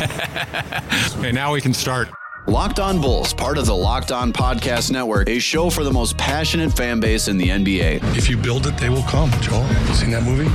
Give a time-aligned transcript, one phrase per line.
[1.18, 2.08] okay, now we can start.
[2.46, 6.16] Locked On Bulls, part of the Locked On Podcast Network, a show for the most
[6.16, 8.16] passionate fan base in the NBA.
[8.16, 9.30] If you build it, they will come.
[9.40, 10.48] Joel, you seen that movie?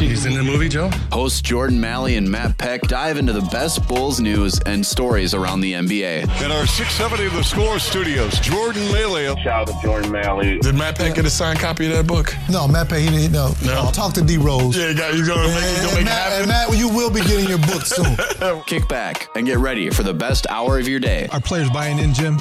[0.00, 0.90] He's in the movie, Joe.
[1.12, 5.60] Hosts Jordan Malley and Matt Peck dive into the best Bulls news and stories around
[5.60, 6.22] the NBA.
[6.44, 9.26] In our 670 The Score studios, Jordan Malley.
[9.42, 10.58] Shout out to Jordan Malley.
[10.58, 12.34] Did Matt Peck get a signed copy of that book?
[12.50, 13.32] No, Matt Peck, he didn't.
[13.32, 13.82] No, No?
[13.88, 14.76] Uh, talk to D Rose.
[14.76, 16.70] Yeah, he got, he's gonna make, he's gonna make and, it Matt, and happen.
[16.72, 18.16] Matt, you will be getting your book soon.
[18.66, 21.28] Kick back and get ready for the best hour of your day.
[21.32, 22.38] Are players buying in, Jim?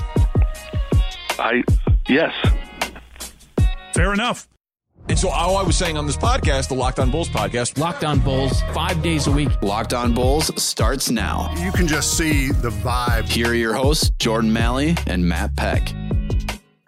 [1.39, 1.63] I
[2.07, 2.33] yes.
[3.93, 4.47] Fair enough.
[5.07, 8.03] And so all I was saying on this podcast, the Locked On Bulls podcast, Locked
[8.03, 9.49] on Bulls, five days a week.
[9.61, 11.53] Locked On Bulls starts now.
[11.63, 13.29] You can just see the vibe.
[13.29, 15.93] Here are your hosts, Jordan Malley and Matt Peck.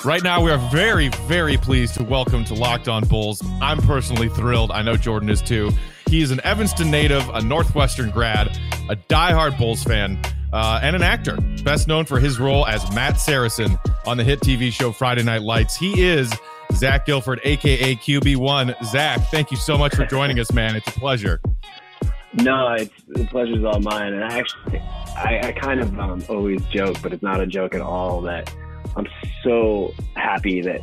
[0.03, 3.41] Right now, we are very, very pleased to welcome to Locked On Bulls.
[3.61, 4.71] I'm personally thrilled.
[4.71, 5.71] I know Jordan is too.
[6.07, 8.47] He is an Evanston native, a Northwestern grad,
[8.89, 10.19] a diehard Bulls fan,
[10.53, 11.37] uh, and an actor.
[11.63, 15.41] Best known for his role as Matt Saracen on the hit TV show Friday Night
[15.41, 15.75] Lights.
[15.75, 16.31] He is
[16.73, 18.85] Zach Gilford, aka QB1.
[18.85, 20.75] Zach, thank you so much for joining us, man.
[20.75, 21.41] It's a pleasure.
[22.33, 24.13] No, it's the pleasure's all mine.
[24.13, 24.79] And I actually,
[25.17, 28.21] I, I kind of um, always joke, but it's not a joke at all.
[28.21, 28.53] That
[28.95, 29.07] I'm
[29.43, 30.81] so happy that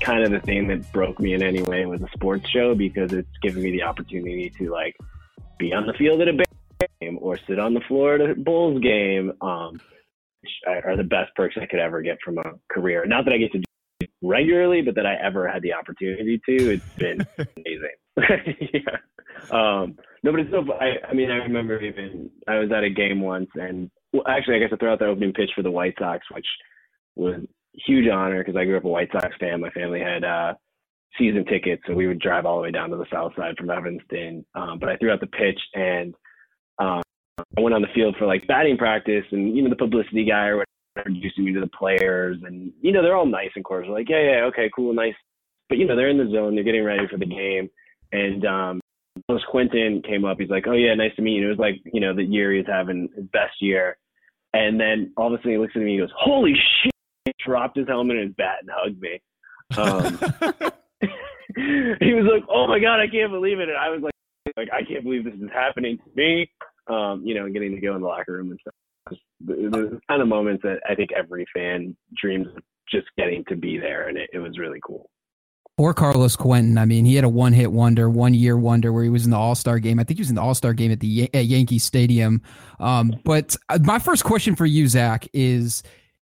[0.00, 3.12] kind of the thing that broke me in any way was a sports show because
[3.12, 4.96] it's given me the opportunity to like
[5.58, 6.32] be on the field at a
[7.00, 9.32] game or sit on the Florida Bulls game.
[9.40, 9.80] Um,
[10.42, 13.04] which are the best perks I could ever get from a career.
[13.06, 13.64] Not that I get to do
[14.00, 16.74] it regularly, but that I ever had the opportunity to.
[16.74, 17.96] It's been amazing.
[18.72, 18.96] yeah.
[19.50, 20.64] Um, no, but it's so.
[20.74, 24.56] I, I mean, I remember even I was at a game once, and well, actually,
[24.56, 26.46] I guess I threw out the opening pitch for the White Sox, which
[27.16, 29.60] was a huge honor because I grew up a White Sox fan.
[29.60, 30.54] My family had uh,
[31.18, 33.70] season tickets, so we would drive all the way down to the south side from
[33.70, 34.44] Evanston.
[34.54, 36.14] Um, but I threw out the pitch, and
[36.78, 37.02] um,
[37.38, 40.46] I went on the field for like batting practice, and you know the publicity guy
[40.46, 43.86] or whatever introducing me to the players, and you know they're all nice and course,
[43.88, 45.14] like yeah, yeah, okay, cool, nice.
[45.68, 47.70] But you know they're in the zone, they're getting ready for the game,
[48.12, 48.80] and um,
[49.26, 50.38] Carlos Quentin came up.
[50.38, 52.52] He's like, "Oh yeah, nice to meet you." It was like you know the year
[52.52, 53.96] he's having his best year,
[54.52, 55.94] and then all of a sudden he looks at me.
[55.94, 56.92] He goes, "Holy shit!"
[57.24, 59.20] He dropped his helmet and his bat and hugged me.
[59.76, 60.72] Um,
[62.00, 64.12] he was like, "Oh my god, I can't believe it!" And I was like,
[64.56, 66.50] "Like I can't believe this is happening to me."
[66.88, 68.74] Um, you know, and getting to go in the locker room and stuff.
[69.08, 73.44] Just the, the kind of moments that I think every fan dreams of just getting
[73.48, 75.08] to be there, and it, it was really cool.
[75.78, 76.76] Or Carlos Quentin.
[76.76, 79.30] I mean, he had a one hit wonder, one year wonder where he was in
[79.30, 79.98] the All Star game.
[79.98, 82.42] I think he was in the All Star game at the Yan- at Yankee Stadium.
[82.78, 85.82] Um, but uh, my first question for you, Zach, is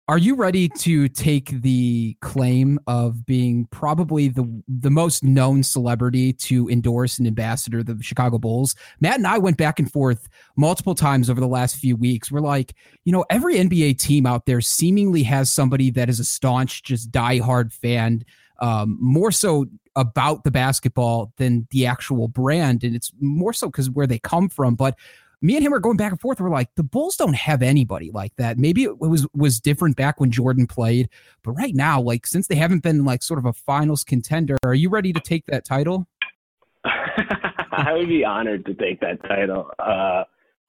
[0.08, 6.34] are you ready to take the claim of being probably the the most known celebrity
[6.34, 8.76] to endorse an ambassador of the Chicago Bulls?
[9.00, 12.32] Matt and I went back and forth multiple times over the last few weeks.
[12.32, 12.74] We're like,
[13.06, 17.12] you know, every NBA team out there seemingly has somebody that is a staunch, just
[17.12, 18.26] diehard fan,
[18.60, 23.90] um, more so about the basketball than the actual brand, and it's more so because
[23.90, 24.76] where they come from.
[24.76, 24.98] But
[25.42, 26.40] me and him are going back and forth.
[26.40, 28.58] We're like, the Bulls don't have anybody like that.
[28.58, 31.10] Maybe it was was different back when Jordan played,
[31.44, 34.74] but right now, like since they haven't been like sort of a finals contender, are
[34.74, 36.08] you ready to take that title?
[36.86, 39.70] I would be honored to take that title.
[39.80, 40.24] Uh,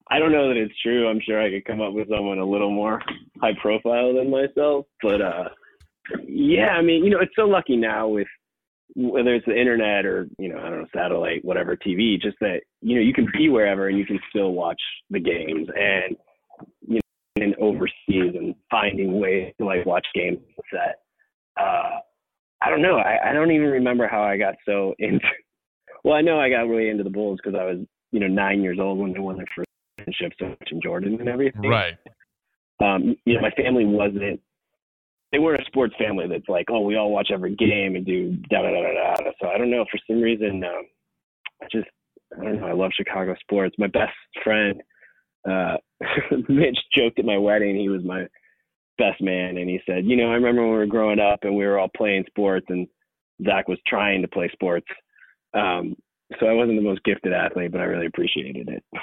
[0.09, 1.09] I don't know that it's true.
[1.09, 3.03] I'm sure I could come up with someone a little more
[3.41, 5.49] high profile than myself, but uh,
[6.27, 8.27] yeah, I mean, you know, it's so lucky now with
[8.95, 12.61] whether it's the internet or you know, I don't know, satellite, whatever, TV, just that
[12.81, 14.81] you know you can be wherever and you can still watch
[15.11, 16.17] the games and
[16.87, 20.39] you know, and overseas and finding ways to like watch games
[20.73, 21.01] that
[21.61, 21.99] uh,
[22.63, 22.97] I don't know.
[22.97, 25.27] I, I don't even remember how I got so into.
[26.05, 27.79] Well, I know I got really into the Bulls because I was
[28.11, 31.29] you know nine years old when they won their first championship, so watching Jordan and
[31.29, 31.63] everything.
[31.63, 31.95] Right.
[32.83, 34.41] Um, you know, my family wasn't
[35.33, 38.37] they weren't a sports family that's like, oh, we all watch every game and do
[38.51, 39.31] da da da da da.
[39.41, 39.85] So I don't know.
[39.91, 40.85] For some reason, um,
[41.63, 41.89] I just
[42.39, 42.67] I don't know.
[42.67, 43.75] I love Chicago sports.
[43.79, 44.13] My best
[44.45, 44.83] friend,
[45.49, 45.77] uh,
[46.49, 47.77] Mitch, joked at my wedding.
[47.77, 48.27] He was my
[48.99, 51.57] best man, and he said, you know, I remember when we were growing up and
[51.57, 52.87] we were all playing sports, and
[53.45, 54.87] Zach was trying to play sports.
[55.55, 55.97] Um,
[56.41, 58.85] so I wasn't the most gifted athlete, but I really appreciated it.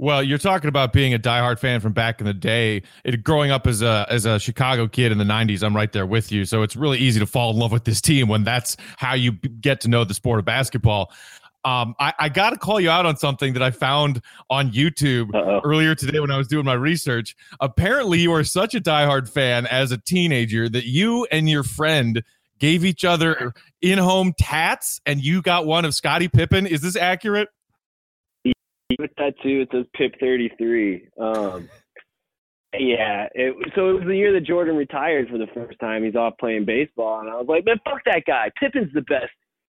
[0.00, 2.84] Well, you're talking about being a diehard fan from back in the day.
[3.04, 6.06] It, growing up as a as a Chicago kid in the '90s, I'm right there
[6.06, 6.46] with you.
[6.46, 9.32] So it's really easy to fall in love with this team when that's how you
[9.32, 11.12] get to know the sport of basketball.
[11.66, 15.34] Um, I, I got to call you out on something that I found on YouTube
[15.34, 15.60] Uh-oh.
[15.64, 17.36] earlier today when I was doing my research.
[17.60, 22.22] Apparently, you are such a diehard fan as a teenager that you and your friend
[22.58, 23.52] gave each other
[23.82, 26.66] in-home tats, and you got one of Scottie Pippen.
[26.66, 27.50] Is this accurate?
[29.02, 29.62] A tattoo.
[29.62, 31.08] It says Pip 33.
[31.20, 31.68] Um,
[32.78, 33.26] yeah.
[33.34, 36.04] It, so it was the year that Jordan retired for the first time.
[36.04, 38.50] He's off playing baseball, and I was like, man, fuck that guy.
[38.58, 39.30] Pippin's the best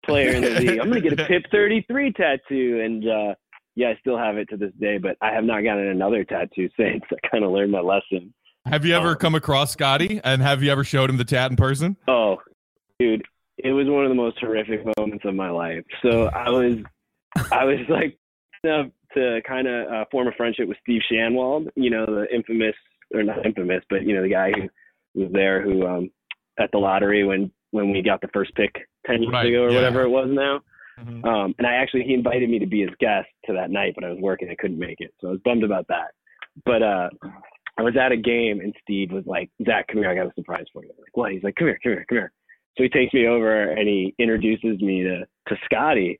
[0.06, 0.80] player in the league.
[0.80, 3.36] I'm gonna get a Pip 33 tattoo, and uh,
[3.76, 4.98] yeah, I still have it to this day.
[4.98, 7.04] But I have not gotten another tattoo since.
[7.12, 8.34] I kind of learned my lesson.
[8.66, 11.52] Have you ever Um, come across Scotty and have you ever showed him the tat
[11.52, 11.98] in person?
[12.08, 12.38] Oh,
[12.98, 13.24] dude,
[13.60, 15.84] it was one of the most horrific moments of my life.
[16.02, 16.78] So I was,
[17.52, 18.18] I was like,
[18.68, 21.70] up to kind of uh, form a friendship with Steve Schanwald.
[21.76, 22.76] You know, the infamous
[23.14, 26.12] or not infamous, but you know the guy who was there who um
[26.60, 28.74] at the lottery when when we got the first pick
[29.06, 29.76] ten years Right, ago or yeah.
[29.76, 30.62] whatever it was now.
[31.00, 31.26] Mhm.
[31.26, 34.06] Um, and I actually he invited me to be his guest to that night, but
[34.06, 36.12] I was working, I couldn't make it, so I was bummed about that.
[36.66, 37.10] But uh,
[37.78, 40.34] I was at a game and Steve was like, "Zach, come here, I got a
[40.36, 41.32] surprise for you." I'm like, what?
[41.34, 42.32] He's like, "Come here, come here, come here."
[42.78, 46.20] So he takes me over and he introduces me to to Scotty,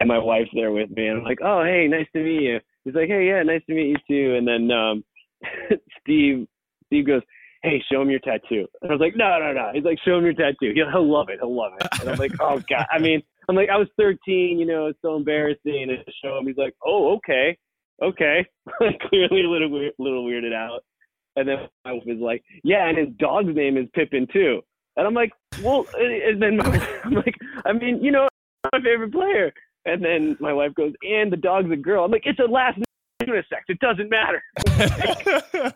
[0.00, 2.60] and my wife's there with me, and I'm like, "Oh, hey, nice to meet you."
[2.84, 5.04] He's like, "Hey, yeah, nice to meet you too." And then um,
[6.00, 6.46] Steve
[6.86, 7.22] Steve goes,
[7.62, 10.18] "Hey, show him your tattoo." And I was like, "No, no, no." He's like, "Show
[10.18, 10.72] him your tattoo.
[10.74, 11.38] He'll, he'll love it.
[11.40, 14.58] He'll love it." And I'm like, "Oh God." I mean, I'm like, I was 13,
[14.58, 16.46] you know, it's so embarrassing to show him.
[16.46, 17.56] He's like, "Oh, okay,
[18.02, 18.46] okay."
[19.08, 20.80] Clearly a little weird, little weirded out.
[21.36, 24.62] And then my wife was like, "Yeah, and his dog's name is Pippin too."
[24.96, 25.32] And I'm like,
[25.62, 26.60] "Well," and then
[27.04, 28.28] I'm like, "I mean, you know,
[28.72, 29.52] my favorite player."
[29.86, 32.78] And then my wife goes, "And the dog's a girl." I'm like, "It's a last
[32.78, 32.84] name
[33.22, 33.62] unisex.
[33.68, 34.42] It doesn't matter."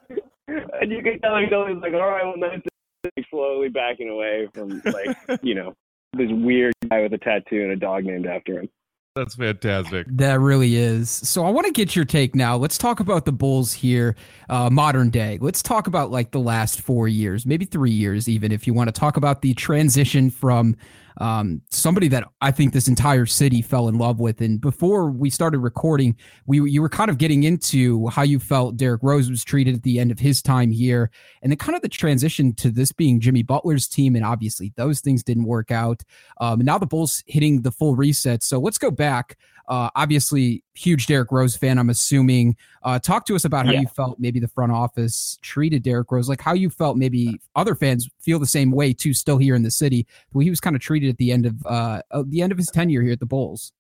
[0.81, 2.69] and you can tell he's always like, "All right, well, nice." to-"
[3.17, 5.73] Like, slowly backing away from like, you know,
[6.15, 8.69] this weird guy with a tattoo and a dog named after him.
[9.15, 10.07] That's fantastic.
[10.11, 11.11] That really is.
[11.11, 12.57] So I want to get your take now.
[12.57, 14.15] Let's talk about the Bulls here,
[14.49, 15.39] uh, modern day.
[15.41, 18.89] Let's talk about like the last four years, maybe three years, even if you want
[18.89, 20.77] to talk about the transition from
[21.19, 24.41] um, somebody that I think this entire city fell in love with.
[24.41, 26.17] And before we started recording,
[26.47, 29.83] we you were kind of getting into how you felt Derrick Rose was treated at
[29.83, 31.11] the end of his time here,
[31.43, 34.17] and then kind of the transition to this being Jimmy Butler's team.
[34.17, 36.03] And obviously, those things didn't work out.
[36.41, 38.43] Um, now the Bulls hitting the full reset.
[38.43, 39.37] So let's go back.
[39.69, 41.79] Uh, obviously, huge Derrick Rose fan.
[41.79, 42.57] I'm assuming.
[42.83, 43.83] Uh, talk to us about how Yeah.
[43.83, 44.19] you felt.
[44.19, 46.97] Maybe the front office treated Derrick Rose, like how you felt.
[46.97, 49.13] Maybe other fans feel the same way too.
[49.13, 51.55] Still here in the city, way he was kind of treated at the end of
[51.67, 53.73] uh, the end of his tenure here at the Bulls.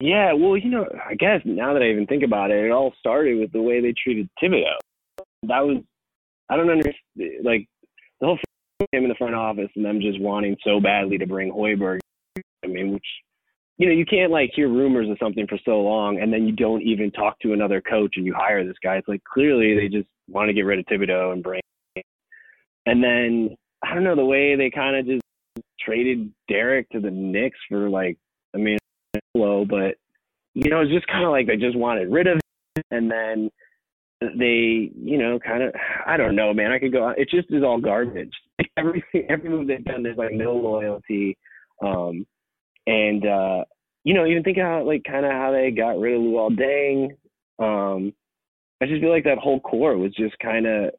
[0.00, 2.92] Yeah, well, you know, I guess now that I even think about it, it all
[2.98, 4.74] started with the way they treated Thibodeau.
[5.44, 5.76] That was,
[6.48, 6.96] I don't understand,
[7.44, 7.68] like,
[8.20, 8.38] the whole
[8.90, 12.00] him in the front office and them just wanting so badly to bring Hoiberg.
[12.64, 13.06] I mean, which,
[13.78, 16.52] you know, you can't, like, hear rumors of something for so long and then you
[16.52, 18.96] don't even talk to another coach and you hire this guy.
[18.96, 21.62] It's like, clearly they just want to get rid of Thibodeau and bring.
[22.86, 25.22] And then, I don't know, the way they kind of just
[25.80, 28.18] traded Derrick to the Knicks for, like,
[28.54, 28.78] I mean,
[29.34, 29.96] low, but
[30.54, 32.38] you know, it's just kind of like they just wanted rid of
[32.76, 33.50] it, and then
[34.20, 35.74] they, you know, kind of,
[36.06, 36.70] I don't know, man.
[36.70, 37.08] I could go.
[37.16, 38.32] It just is all garbage.
[38.76, 41.36] Everything, every move they've done, there's like no loyalty,
[41.84, 42.26] um,
[42.86, 43.64] and uh,
[44.04, 47.10] you know, even think how like kind of how they got rid of Luol Deng.
[47.58, 48.12] Um,
[48.82, 50.90] I just feel like that whole core was just kind of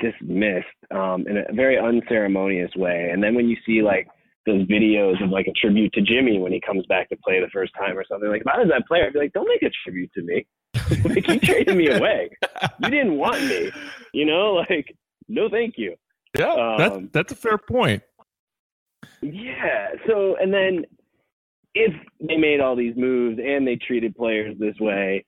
[0.00, 3.10] dismissed um, in a very unceremonious way.
[3.12, 4.08] And then when you see like
[4.46, 7.50] those videos of like a tribute to Jimmy when he comes back to play the
[7.52, 8.28] first time or something.
[8.28, 10.46] Like if I was that player, I'd be like, don't make a tribute to me.
[11.14, 12.30] like you traded me away.
[12.80, 13.70] You didn't want me.
[14.12, 14.94] You know, like
[15.28, 15.94] no, thank you.
[16.36, 18.02] Yeah, Um, that's that's a fair point.
[19.22, 19.88] Yeah.
[20.06, 20.84] So and then
[21.74, 25.24] if they made all these moves and they treated players this way,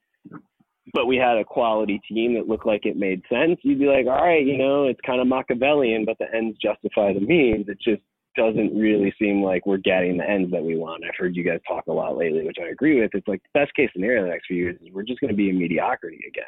[0.93, 4.07] but we had a quality team that looked like it made sense, you'd be like,
[4.07, 7.67] all right, you know, it's kind of Machiavellian, but the ends justify the means.
[7.69, 8.03] It just
[8.37, 11.05] doesn't really seem like we're getting the ends that we want.
[11.05, 13.11] I've heard you guys talk a lot lately, which I agree with.
[13.15, 15.37] It's like the best case scenario the next few years is we're just going to
[15.37, 16.45] be in mediocrity again.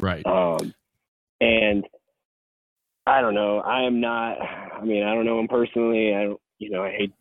[0.00, 0.26] Right.
[0.26, 0.74] Um,
[1.40, 1.84] and
[3.06, 3.60] I don't know.
[3.60, 4.38] I am not.
[4.40, 6.14] I mean, I don't know him personally.
[6.14, 6.40] I don't.
[6.58, 7.12] You know, I hate.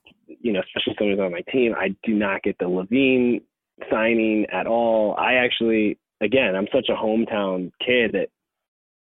[0.42, 1.74] You know, especially someone on my team.
[1.78, 3.42] I do not get the LaVine
[3.90, 5.16] signing at all.
[5.18, 8.28] I actually, again, I'm such a hometown kid that,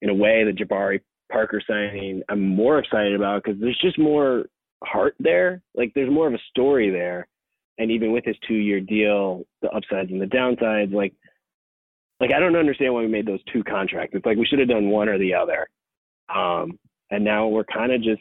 [0.01, 4.47] in a way, the Jabari Parker signing, I'm more excited about because there's just more
[4.85, 5.63] heart there.
[5.75, 7.29] Like there's more of a story there.
[7.79, 11.15] And even with his two-year deal, the upsides and the downsides, like
[12.21, 14.15] like I don't understand why we made those two contracts.
[14.15, 15.69] It's like we should have done one or the other.
[16.35, 16.79] Um,
[17.11, 18.21] and now we're kind of just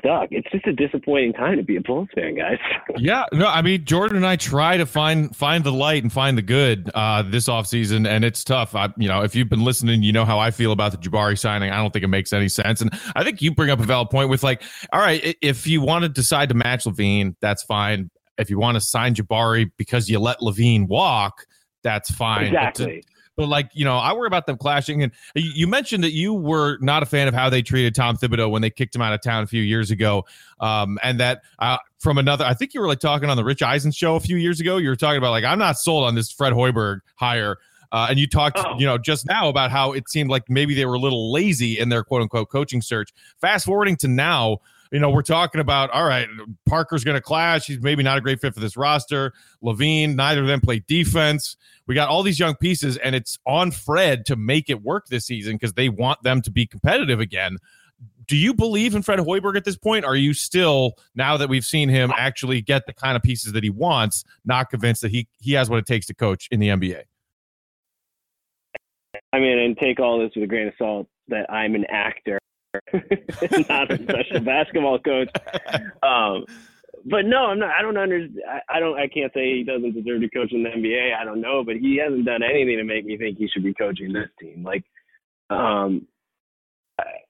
[0.00, 0.28] stuck.
[0.30, 2.58] It's just a disappointing time to be a Bulls fan, guys.
[2.98, 6.38] Yeah, no, I mean Jordan and I try to find find the light and find
[6.38, 8.74] the good uh, this offseason, and it's tough.
[8.74, 11.38] I, you know, if you've been listening, you know how I feel about the Jabari
[11.38, 11.70] signing.
[11.70, 14.08] I don't think it makes any sense, and I think you bring up a valid
[14.08, 14.62] point with like,
[14.92, 18.10] all right, if you want to decide to match LaVine, that's fine.
[18.38, 21.44] If you want to sign Jabari because you let LaVine walk,
[21.82, 22.46] that's fine.
[22.46, 23.02] Exactly.
[23.36, 25.02] But, like, you know, I worry about them clashing.
[25.02, 28.50] And you mentioned that you were not a fan of how they treated Tom Thibodeau
[28.50, 30.24] when they kicked him out of town a few years ago.
[30.60, 33.62] Um, and that uh, from another, I think you were like talking on the Rich
[33.62, 34.78] Eisen show a few years ago.
[34.78, 37.58] You were talking about like, I'm not sold on this Fred Hoiberg hire.
[37.92, 38.74] Uh, and you talked, oh.
[38.78, 41.78] you know, just now about how it seemed like maybe they were a little lazy
[41.78, 43.12] in their quote unquote coaching search.
[43.40, 44.58] Fast forwarding to now,
[44.92, 46.28] you know, we're talking about all right,
[46.68, 47.66] Parker's going to clash.
[47.66, 49.32] He's maybe not a great fit for this roster.
[49.62, 51.56] LaVine, neither of them play defense.
[51.86, 55.26] We got all these young pieces, and it's on Fred to make it work this
[55.26, 57.58] season because they want them to be competitive again.
[58.26, 60.04] Do you believe in Fred Hoiberg at this point?
[60.04, 63.62] Are you still, now that we've seen him actually get the kind of pieces that
[63.62, 66.68] he wants, not convinced that he he has what it takes to coach in the
[66.68, 67.02] NBA?
[69.32, 72.38] I mean, and take all this with a grain of salt that I'm an actor
[73.68, 75.28] not a professional basketball coach.
[76.02, 76.44] Um,
[77.08, 77.70] but no, I'm not.
[77.78, 78.26] I don't under.
[78.48, 78.98] I, I don't.
[78.98, 81.14] I can't say he doesn't deserve to coach in the NBA.
[81.14, 83.74] I don't know, but he hasn't done anything to make me think he should be
[83.74, 84.64] coaching this team.
[84.64, 84.84] Like,
[85.48, 86.06] um,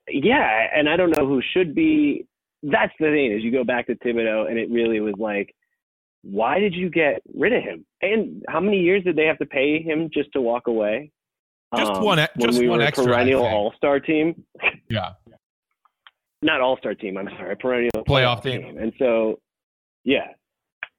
[0.08, 2.26] yeah, and I don't know who should be.
[2.62, 5.54] That's the thing is you go back to Thibodeau, and it really was like,
[6.22, 7.84] why did you get rid of him?
[8.00, 11.12] And how many years did they have to pay him just to walk away?
[11.76, 12.26] Just um, one.
[12.38, 13.04] Just we one extra.
[13.04, 14.42] Perennial All Star team.
[14.88, 15.10] Yeah
[16.42, 17.16] not all star team.
[17.16, 18.62] I'm sorry, perennial playoff, playoff team.
[18.62, 18.78] team.
[18.78, 19.40] And so,
[20.04, 20.28] yeah,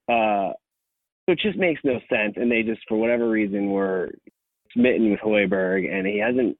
[0.09, 0.53] uh,
[1.25, 2.33] so it just makes no sense.
[2.35, 4.11] And they just, for whatever reason, were
[4.73, 6.57] smitten with Hoiberg, and he hasn't.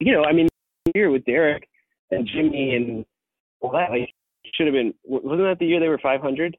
[0.00, 0.48] You know, I mean,
[0.94, 1.68] here with Derrick
[2.10, 3.04] and Jimmy and
[3.60, 4.12] all that, like,
[4.54, 4.94] should have been.
[5.04, 6.56] Wasn't that the year they were 500?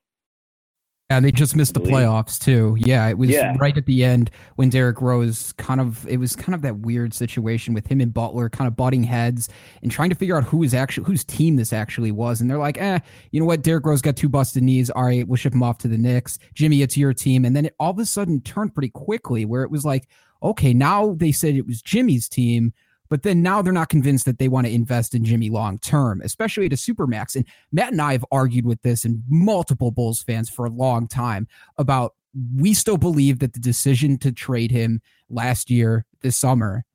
[1.12, 2.78] And they just missed the playoffs too.
[2.80, 3.56] Yeah, it was yeah.
[3.60, 7.16] right at the end when Derrick Rose kind of it was kind of that weird
[7.16, 9.50] situation with him and Butler kind of butting heads
[9.82, 12.42] and trying to figure out who is actually whose team this actually was.
[12.42, 13.00] And they're like, eh,
[13.32, 13.64] you know what?
[13.64, 14.92] Derrick Rose got two busted knees.
[14.92, 16.38] All right, we'll ship him off to the Knicks.
[16.54, 17.44] Jimmy, it's your team.
[17.44, 20.08] And then it all of a sudden turned pretty quickly where it was like,
[20.44, 22.72] okay, now they said it was Jimmy's team
[23.10, 26.22] but then now they're not convinced that they want to invest in Jimmy long term,
[26.24, 27.36] especially at a supermax.
[27.36, 31.08] And Matt and I have argued with this and multiple Bulls fans for a long
[31.08, 31.48] time
[31.78, 32.14] about
[32.56, 36.86] we still believe that the decision to trade him last year, this summer,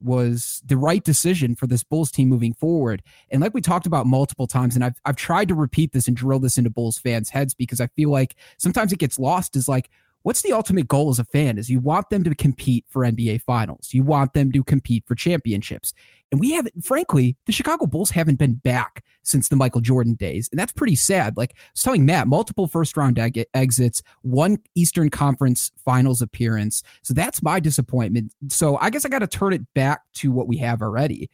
[0.00, 3.02] was the right decision for this Bulls team moving forward.
[3.30, 6.16] And like we talked about multiple times, and I've I've tried to repeat this and
[6.16, 9.68] drill this into Bulls fans' heads because I feel like sometimes it gets lost is
[9.68, 9.90] like
[10.26, 13.42] what's the ultimate goal as a fan is you want them to compete for NBA
[13.42, 13.90] finals.
[13.94, 15.94] You want them to compete for championships.
[16.32, 20.48] And we haven't, frankly, the Chicago Bulls haven't been back since the Michael Jordan days.
[20.50, 21.36] And that's pretty sad.
[21.36, 26.82] Like I was telling Matt, multiple first round eg- exits, one Eastern Conference finals appearance.
[27.02, 28.32] So that's my disappointment.
[28.48, 31.30] So I guess I got to turn it back to what we have already.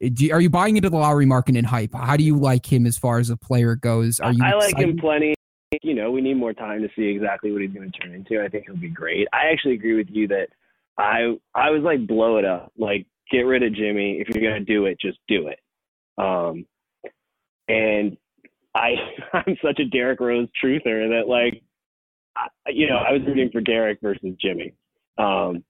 [0.00, 1.92] You, are you buying into the Lauri market Markkanen hype?
[1.92, 4.18] How do you like him as far as a player goes?
[4.18, 5.34] Are you I like him plenty
[5.82, 8.42] you know, we need more time to see exactly what he's going to turn into.
[8.42, 9.28] I think he'll be great.
[9.32, 10.48] I actually agree with you that
[10.98, 14.18] I I was like blow it up, like get rid of Jimmy.
[14.20, 15.60] If you're going to do it, just do it.
[16.18, 16.66] Um,
[17.68, 18.16] and
[18.74, 18.94] I
[19.32, 21.62] I'm such a Derrick Rose truther that like,
[22.36, 24.74] I, you know, I was rooting for Derrick versus Jimmy.
[25.18, 25.62] Um,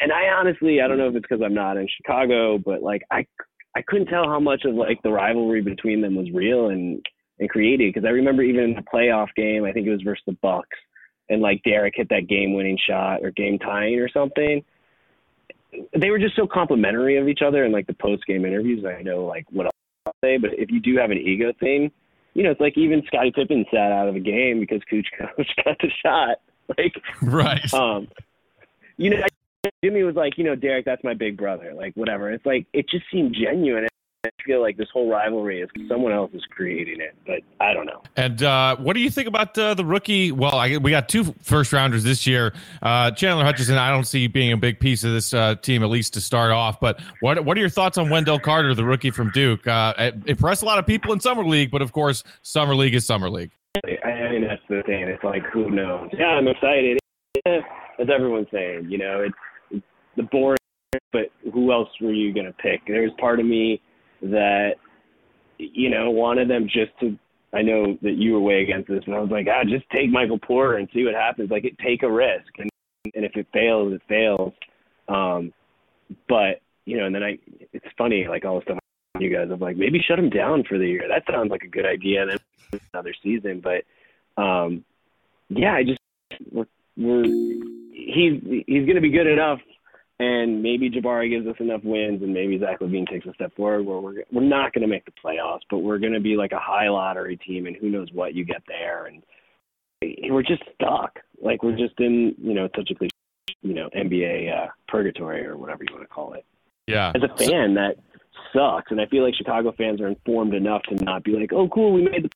[0.00, 3.02] and I honestly, I don't know if it's because I'm not in Chicago, but like
[3.10, 3.26] I
[3.74, 7.04] I couldn't tell how much of like the rivalry between them was real and
[7.38, 7.92] and created.
[7.92, 10.78] Because I remember even in the playoff game, I think it was versus the Bucks,
[11.28, 14.64] and like Derrick hit that game-winning shot or game tying or something.
[15.96, 18.84] They were just so complimentary of each other in like the post-game interviews.
[18.84, 21.90] I know like what I'll say, but if you do have an ego thing,
[22.34, 25.46] you know, it's like even Scottie Pippen sat out of a game because Cooch Kukoc
[25.64, 26.38] got the shot.
[26.78, 27.74] Like, right.
[27.74, 28.08] Um,
[28.96, 29.22] you know,
[29.84, 31.74] Jimmy was like, you know, Derrick, that's my big brother.
[31.74, 32.30] Like, whatever.
[32.30, 33.88] It's like it just seemed genuine.
[34.24, 37.86] I feel like this whole rivalry is someone else is creating it, but I don't
[37.86, 38.02] know.
[38.16, 40.30] And uh, what do you think about uh, the rookie?
[40.30, 42.54] Well, I, we got two first rounders this year.
[42.80, 45.90] Uh, Chandler Hutchison, I don't see being a big piece of this uh, team, at
[45.90, 46.78] least to start off.
[46.78, 49.66] But what what are your thoughts on Wendell Carter, the rookie from Duke?
[49.66, 53.04] Uh, impressed a lot of people in summer league, but of course, summer league is
[53.04, 53.50] summer league.
[53.84, 55.08] I mean, that's the thing.
[55.08, 56.10] It's like who knows?
[56.16, 57.00] Yeah, I'm excited.
[57.44, 59.34] As everyone's saying, you know, it's,
[59.72, 59.86] it's
[60.16, 60.58] the boring.
[61.10, 62.82] But who else were you going to pick?
[62.86, 63.80] There's part of me
[64.22, 64.74] that
[65.58, 67.18] you know wanted them just to.
[67.54, 70.10] I know that you were way against this, and I was like, ah, just take
[70.10, 71.50] Michael Porter and see what happens.
[71.50, 72.70] Like, it, take a risk, and
[73.14, 74.52] and if it fails, it fails.
[75.08, 75.52] Um,
[76.28, 77.38] but you know, and then I,
[77.72, 78.78] it's funny, like all the stuff
[79.18, 81.06] you guys have like maybe shut him down for the year.
[81.08, 82.22] That sounds like a good idea.
[82.22, 83.84] And then another season, but
[84.42, 84.84] um,
[85.48, 86.00] yeah, I just
[86.50, 89.60] we're, we're he's he's going to be good enough
[90.22, 93.84] and maybe Jabari gives us enough wins, and maybe Zach LaVine takes a step forward
[93.84, 96.52] where we're we're not going to make the playoffs, but we're going to be like
[96.52, 99.22] a high lottery team, and who knows what you get there, and
[100.30, 101.18] we're just stuck.
[101.40, 103.10] Like we're just in you know such a cliche,
[103.62, 106.44] you know NBA uh, purgatory or whatever you want to call it.
[106.86, 107.12] Yeah.
[107.14, 107.96] As a fan, that
[108.52, 111.68] sucks, and I feel like Chicago fans are informed enough to not be like, "Oh,
[111.68, 112.30] cool, we made the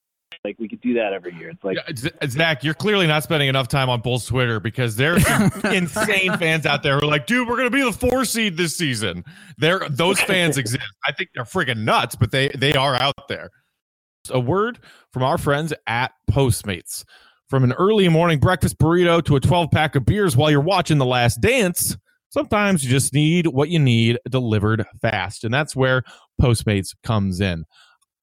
[0.47, 3.49] like we could do that every year." It's like Yeah, Zach, you're clearly not spending
[3.49, 7.27] enough time on Bulls Twitter because there's some insane fans out there who are like,
[7.27, 9.25] dude, we're gonna be the four seed this season.
[9.59, 10.85] There, those fans exist.
[11.07, 13.51] I think they're freaking nuts, but they they are out there.
[14.31, 14.79] A word
[15.13, 17.05] from our friends at Postmates.
[17.49, 20.99] From an early morning breakfast burrito to a 12 pack of beers while you're watching
[20.99, 21.97] The Last Dance,
[22.31, 25.45] sometimes you just need what you need delivered fast.
[25.45, 26.03] And that's where
[26.43, 27.65] Postmates comes in.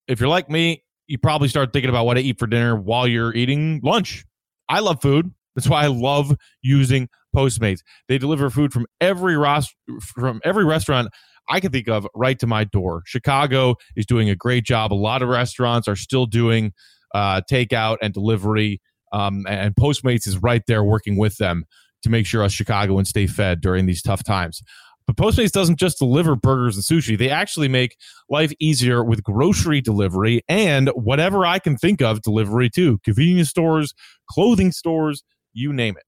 [0.07, 3.07] If you're like me, you probably start thinking about what to eat for dinner while
[3.07, 4.25] you're eating lunch.
[4.67, 5.31] I love food.
[5.55, 7.81] That's why I love using Postmates.
[8.07, 11.09] They deliver food from every ros- from every restaurant
[11.51, 13.03] I can think of right to my door.
[13.05, 14.91] Chicago is doing a great job.
[14.91, 16.73] A lot of restaurants are still doing
[17.13, 21.65] uh, takeout and delivery, um, and Postmates is right there working with them
[22.01, 24.63] to make sure us Chicagoans stay fed during these tough times.
[25.05, 27.17] But Postmates doesn't just deliver burgers and sushi.
[27.17, 27.97] They actually make
[28.29, 32.99] life easier with grocery delivery and whatever I can think of delivery too.
[33.03, 33.93] Convenience stores,
[34.29, 36.03] clothing stores, you name it.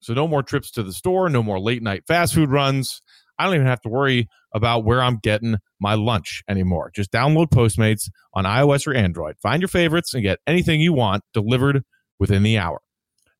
[0.00, 3.02] So no more trips to the store, no more late night fast food runs.
[3.38, 6.90] I don't even have to worry about where I'm getting my lunch anymore.
[6.94, 9.36] Just download Postmates on iOS or Android.
[9.40, 11.84] Find your favorites and get anything you want delivered
[12.18, 12.80] within the hour.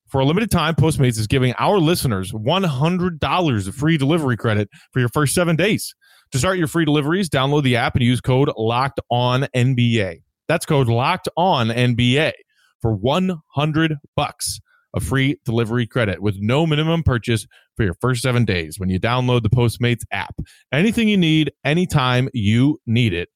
[0.08, 5.00] For a limited time, Postmates is giving our listeners $100 of free delivery credit for
[5.00, 5.94] your first seven days.
[6.32, 10.22] To start your free deliveries, download the app and use code Locked On NBA.
[10.48, 12.32] That's code Locked On NBA
[12.80, 14.60] for 100 bucks
[14.94, 17.46] of free delivery credit with no minimum purchase
[17.76, 20.34] for your first seven days when you download the Postmates app.
[20.72, 23.28] Anything you need, anytime you need it,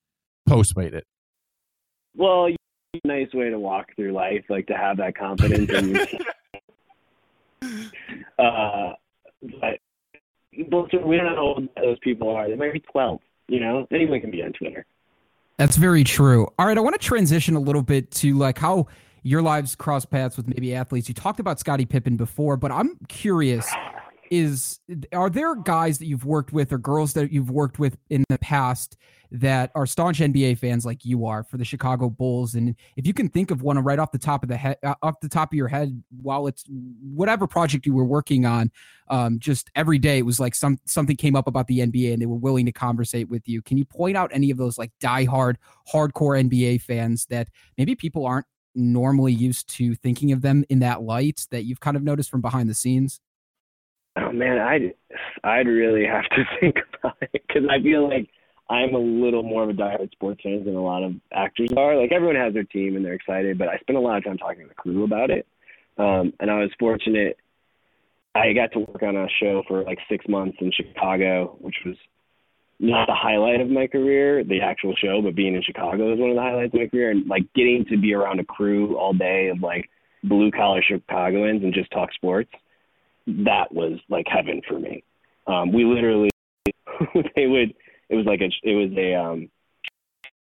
[0.49, 1.05] Postmate it.
[2.17, 2.49] Well,
[3.05, 5.71] nice way to walk through life, like to have that confidence.
[5.71, 5.99] in
[8.39, 8.93] uh,
[9.61, 9.79] but,
[10.71, 12.49] but we don't know how those people are.
[12.49, 13.21] They might be 12.
[13.49, 14.87] You know, anyone can be on Twitter.
[15.59, 16.49] That's very true.
[16.59, 18.87] All right, I want to transition a little bit to like how
[19.23, 21.09] your lives cross paths with maybe athletes.
[21.09, 23.71] You talked about Scottie Pippen before, but I'm curious
[24.33, 24.81] is
[25.13, 28.39] are there guys that you've worked with or girls that you've worked with in the
[28.39, 28.97] past
[29.31, 32.55] that are staunch NBA fans like you are for the Chicago Bulls?
[32.55, 34.95] And if you can think of one right off the top of the head uh,
[35.03, 36.65] off the top of your head while it's
[37.13, 38.71] whatever project you were working on
[39.11, 42.23] um, just every day it was like some something came up about the NBA and
[42.23, 43.61] they were willing to conversate with you.
[43.61, 45.57] Can you point out any of those like diehard
[45.93, 51.03] hardcore NBA fans that maybe people aren't normally used to thinking of them in that
[51.03, 53.21] light that you've kind of noticed from behind the scenes
[54.17, 54.95] Oh man, I'd
[55.43, 58.29] I'd really have to think about it because I feel like
[58.69, 61.97] I'm a little more of a diehard sports fan than a lot of actors are.
[61.97, 64.39] Like everyone has their team and they're excited, but I spend a lot of time
[64.39, 65.47] talking to the crew about it.
[65.99, 67.39] Um, and I was fortunate.
[68.35, 71.97] I got to work on a show for like six months in Chicago, which was
[72.81, 76.31] not the highlight of my career, the actual show, but being in Chicago was one
[76.31, 77.11] of the highlights of my career.
[77.11, 79.91] And like getting to be around a crew all day of like
[80.25, 82.51] blue collar Chicagoans and just talk sports
[83.27, 85.03] that was like heaven for me.
[85.47, 86.31] Um, we literally,
[87.37, 87.75] they would,
[88.09, 89.49] it was like a, it was a, um,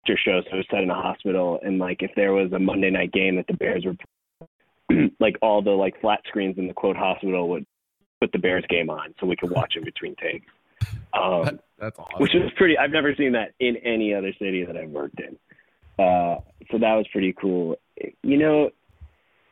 [0.10, 0.42] after show.
[0.50, 1.60] So it was set in a hospital.
[1.64, 3.96] And like, if there was a Monday night game that the Bears were,
[5.20, 7.66] like all the like flat screens in the quote hospital would
[8.20, 10.46] put the Bears game on so we could watch in between takes.
[11.14, 12.20] Um, That's awesome.
[12.20, 15.38] which was pretty, I've never seen that in any other city that I've worked in.
[16.04, 16.40] Uh,
[16.72, 17.78] so that was pretty cool.
[18.24, 18.70] You know,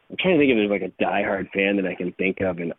[0.10, 2.60] I'm trying to think if there's like a diehard fan that I can think of,
[2.60, 2.74] and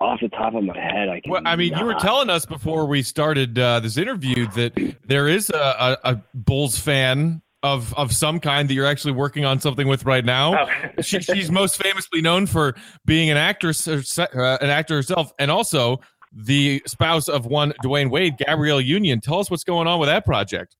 [0.00, 1.32] off the top of my head, I can.
[1.32, 5.28] Well, I mean, you were telling us before we started uh, this interview that there
[5.28, 9.60] is a, a, a Bulls fan of of some kind that you're actually working on
[9.60, 10.66] something with right now.
[10.66, 11.02] Oh.
[11.02, 16.00] she, she's most famously known for being an actress, uh, an actor herself, and also
[16.32, 19.20] the spouse of one Dwyane Wade, Gabrielle Union.
[19.20, 20.76] Tell us what's going on with that project.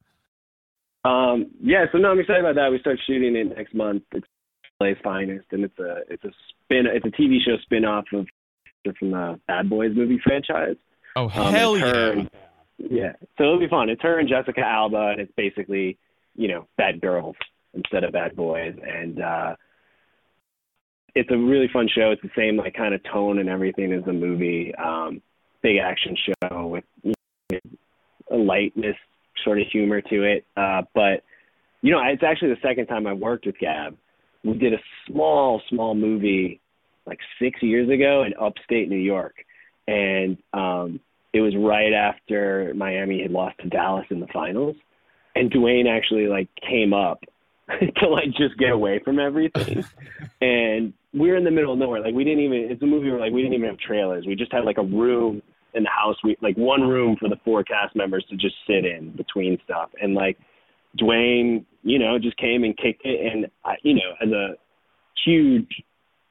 [1.05, 2.71] Um, yeah, so no, I'm excited about that.
[2.71, 4.03] We start shooting it next month.
[4.13, 4.27] It's
[4.81, 6.31] LA's finest, and it's a it's a
[6.65, 8.27] spin it's a TV show spin off of
[8.99, 10.77] from the Bad Boys movie franchise.
[11.17, 11.91] Oh Um, hell it's yeah!
[11.93, 12.29] her-
[12.79, 13.89] Yeah, so it'll be fun.
[13.89, 15.99] It's her and Jessica Alba, and it's basically
[16.37, 17.37] you know bad girls
[17.75, 19.57] instead of bad boys, and uh,
[21.15, 22.11] it's a really fun show.
[22.11, 24.75] It's the same like kind of tone and everything as the movie.
[24.75, 25.23] Um,
[25.63, 27.15] big action show with you
[27.51, 27.59] know,
[28.31, 28.97] a lightness
[29.45, 31.23] sort of humor to it, uh, but
[31.83, 33.97] you know it's actually the second time I've worked with Gab.
[34.45, 36.61] We did a small small movie
[37.07, 39.37] like six years ago in upstate New York,
[39.87, 41.01] and um,
[41.33, 44.77] it was right after Miami had lost to Dallas in the finals,
[45.35, 47.21] and Dwyane actually like came up
[47.69, 49.85] to like just get away from everything,
[50.41, 52.01] and we're in the middle of nowhere.
[52.01, 52.71] Like we didn't even.
[52.71, 54.27] It's a movie where like we didn't even have trailers.
[54.27, 55.43] We just had like a room
[55.75, 56.17] in the house.
[56.25, 59.91] We like one room for the four cast members to just sit in between stuff.
[60.01, 60.39] And like
[60.99, 63.33] Dwyane, you know, just came and kicked it.
[63.33, 64.55] And I, you know, as a
[65.25, 65.69] huge,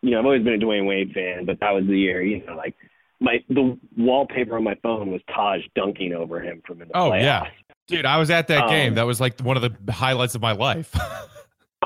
[0.05, 2.21] you know, I've always been a Dwyane Wade fan, but that was the year.
[2.21, 2.75] You know, like
[3.19, 7.09] my the wallpaper on my phone was Taj dunking over him from in the Oh
[7.11, 7.21] playoffs.
[7.21, 7.47] yeah,
[7.87, 8.93] dude, I was at that Um, game.
[8.95, 10.93] That was like one of the highlights of my life.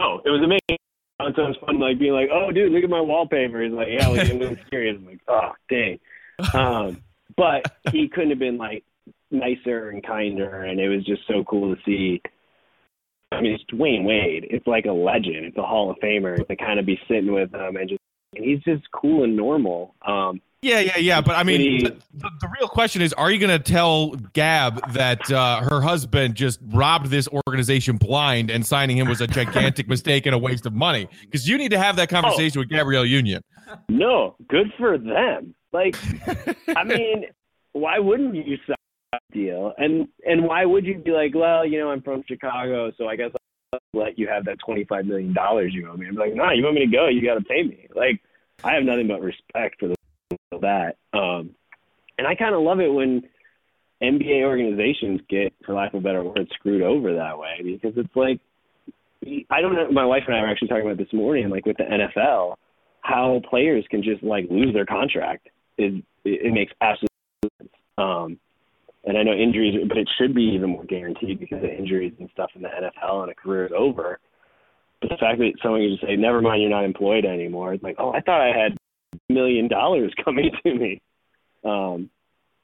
[0.01, 0.59] Oh, it was amazing.
[1.19, 4.07] It was fun, like being like, "Oh, dude, look at my wallpaper." He's like, "Yeah,
[4.07, 5.99] like, I'm serious." I'm like, "Oh, dang."
[6.53, 7.03] Um,
[7.35, 8.85] but he couldn't have been like
[9.29, 12.21] nicer and kinder, and it was just so cool to see.
[13.33, 14.47] I mean, it's Dwyane Wade.
[14.49, 15.45] It's like a legend.
[15.47, 18.01] It's a Hall of Famer to kind of be sitting with him and just,
[18.35, 19.95] and he's just cool and normal.
[20.05, 21.21] Um, yeah, yeah, yeah.
[21.21, 24.91] But I mean, Pretty- the, the, real question is: Are you going to tell Gab
[24.93, 29.87] that uh, her husband just robbed this organization blind and signing him was a gigantic
[29.87, 31.07] mistake and a waste of money?
[31.21, 33.41] Because you need to have that conversation with Gabrielle Union.
[33.87, 35.55] No, good for them.
[35.71, 35.95] Like,
[36.75, 37.27] I mean,
[37.71, 38.75] why wouldn't you sign
[39.13, 39.73] that deal?
[39.77, 43.15] And and why would you be like, well, you know, I'm from Chicago, so I
[43.15, 43.48] guess I'll
[43.93, 46.07] let you have that twenty five million dollars you owe me.
[46.07, 47.07] I'm like, no, you want me to go?
[47.07, 47.87] You got to pay me.
[47.95, 48.21] Like,
[48.63, 49.95] I have nothing but respect for the
[50.51, 50.97] for that.
[51.13, 51.55] Um,
[52.17, 53.23] and I kind of love it when
[54.01, 58.15] NBA organizations get, for lack of a better word, screwed over that way because it's
[58.15, 58.39] like
[59.49, 59.91] I don't know.
[59.91, 62.55] My wife and I were actually talking about this morning, like with the NFL,
[63.01, 65.47] how players can just like lose their contract.
[65.77, 67.09] Is it, it makes absolute
[67.57, 67.69] sense.
[67.97, 68.39] Um,
[69.05, 72.29] and I know injuries, but it should be even more guaranteed because of injuries and
[72.33, 74.19] stuff in the NFL and a career is over.
[75.01, 77.83] But the fact that someone can just say, "Never mind, you're not employed anymore," it's
[77.83, 78.73] like, oh, I thought I had
[79.13, 81.01] a million dollars coming to me.
[81.63, 82.09] Um,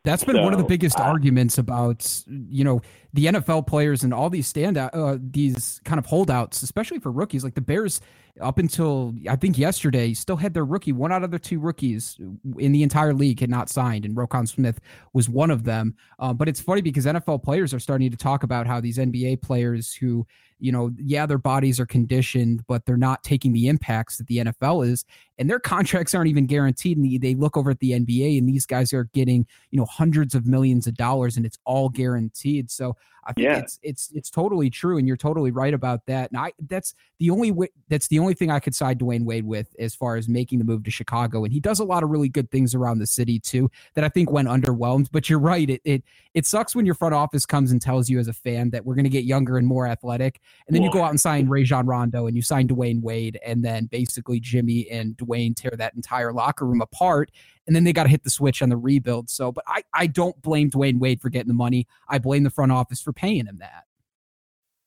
[0.04, 2.82] That's been one of the biggest uh, arguments about you know
[3.13, 7.45] the NFL players and all these standout uh, these kind of holdouts, especially for rookies.
[7.45, 8.02] Like the Bears,
[8.41, 10.91] up until I think yesterday, still had their rookie.
[10.91, 12.17] One out of their two rookies
[12.58, 14.80] in the entire league had not signed, and Roquan Smith
[15.13, 15.95] was one of them.
[16.19, 19.41] Uh, but it's funny because NFL players are starting to talk about how these NBA
[19.41, 20.26] players who
[20.60, 24.38] you know, yeah, their bodies are conditioned, but they're not taking the impacts that the
[24.38, 25.04] NFL is,
[25.38, 26.98] and their contracts aren't even guaranteed.
[26.98, 30.34] And they look over at the NBA, and these guys are getting, you know, hundreds
[30.34, 32.71] of millions of dollars, and it's all guaranteed.
[32.71, 32.95] So
[33.26, 33.58] I think Yeah.
[33.58, 36.32] it's it's it's totally true, and you're totally right about that.
[36.32, 39.45] And I that's the only way that's the only thing I could side Dwyane Wade
[39.45, 41.43] with as far as making the move to Chicago.
[41.43, 44.09] And he does a lot of really good things around the city too that I
[44.09, 45.09] think went underwhelmed.
[45.11, 48.19] But you're right, it it it sucks when your front office comes and tells you
[48.19, 50.91] as a fan that we're going to get younger and more athletic, and then you
[50.91, 54.89] go out and sign Rajon Rondo and you sign Dwyane Wade, and then basically Jimmy
[54.89, 57.31] and Dwyane tear that entire locker room apart,
[57.67, 59.29] and then they got to hit the switch on the rebuild.
[59.29, 61.88] So, but I I don't blame Dwyane Wade for getting the money.
[62.09, 63.83] I blame the front office for paying him that.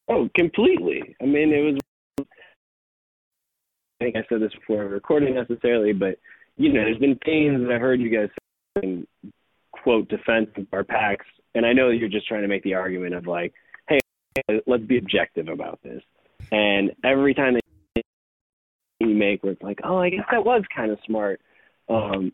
[0.09, 1.14] Oh, completely.
[1.20, 1.79] I mean, it was.
[4.01, 6.19] I think I said this before recording necessarily, but
[6.57, 8.29] you know, there's been things that I've heard you guys
[8.77, 9.07] say in
[9.73, 11.19] quote defense of Garpax,
[11.55, 13.53] and I know that you're just trying to make the argument of like,
[13.89, 14.01] hey,
[14.67, 16.03] let's be objective about this.
[16.53, 18.03] And every time that
[19.01, 21.41] you make where it's like, oh, I guess that was kind of smart.
[21.89, 22.33] Um,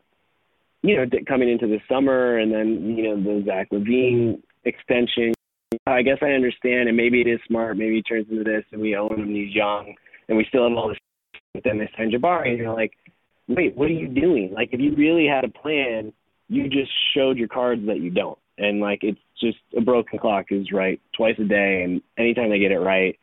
[0.82, 5.32] you know, coming into the summer, and then you know the Zach LaVine extension.
[5.86, 7.78] I guess I understand, and maybe it is smart.
[7.78, 9.34] Maybe he turns into this, and we own him.
[9.34, 9.94] He's young,
[10.28, 10.98] and we still have all this.
[11.54, 12.92] They sign Jabari, and you're like,
[13.48, 14.52] wait, what are you doing?
[14.52, 16.12] Like, if you really had a plan,
[16.48, 18.38] you just showed your cards that you don't.
[18.58, 22.58] And like, it's just a broken clock is right twice a day, and anytime they
[22.58, 23.18] get it right,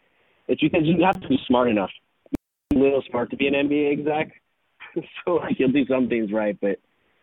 [0.48, 1.92] it's because you have to be smart enough,
[2.74, 4.32] a little smart to be an NBA exec.
[5.26, 6.80] so like, you'll do some things right, but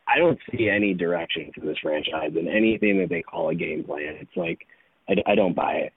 [0.06, 3.84] I don't see any direction for this franchise and anything that they call a game
[3.84, 4.16] plan.
[4.20, 4.66] It's like
[5.08, 5.92] I, I don't buy it.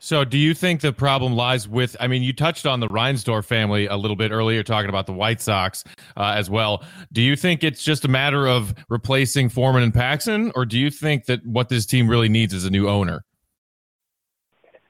[0.00, 1.96] So, do you think the problem lies with?
[1.98, 5.12] I mean, you touched on the Reinsdorf family a little bit earlier, talking about the
[5.12, 5.82] White Sox
[6.16, 6.84] uh, as well.
[7.12, 10.90] Do you think it's just a matter of replacing Forman and Paxson, or do you
[10.90, 13.24] think that what this team really needs is a new owner?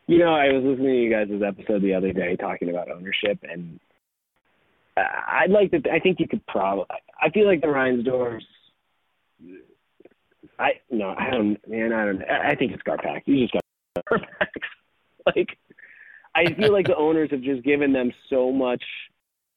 [0.07, 3.39] You know, I was listening to you guys' episode the other day talking about ownership,
[3.51, 3.81] and
[4.97, 5.83] I'd like to.
[5.91, 6.85] I think you could probably.
[7.21, 8.43] I feel like the Reinsdorfs.
[10.59, 11.57] I no, I don't.
[11.67, 12.23] Man, I don't.
[12.23, 13.23] I think it's Garpax.
[13.27, 14.49] You just got Garpax.
[15.37, 15.59] like,
[16.35, 18.83] I feel like the owners have just given them so much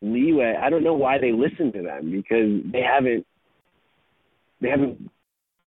[0.01, 0.55] leeway.
[0.61, 3.25] I don't know why they listen to them because they haven't.
[4.61, 5.09] They haven't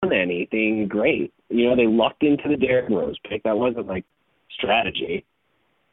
[0.03, 1.33] done anything great.
[1.49, 3.43] You know, they lucked into the Derrick Rose pick.
[3.43, 4.05] That wasn't like
[4.57, 5.25] strategy.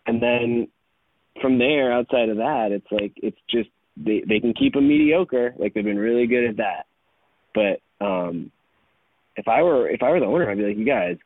[0.06, 0.68] And then
[1.42, 5.54] from there, outside of that, it's like it's just they they can keep them mediocre.
[5.58, 6.86] Like they've been really good at that.
[7.54, 8.52] But um
[9.36, 11.18] if I were if I were the owner, I'd be like, you guys.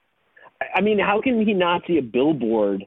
[0.61, 2.85] I, I mean, how can he not see a billboard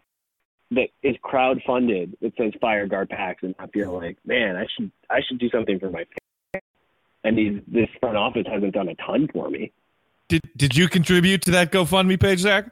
[0.73, 4.91] that is crowd funded that says fire Garpax and I feel like, man, I should
[5.09, 6.65] I should do something for my family.
[7.23, 9.73] And these, this front office hasn't done a ton for me.
[10.29, 12.67] Did Did you contribute to that GoFundMe page, Zach?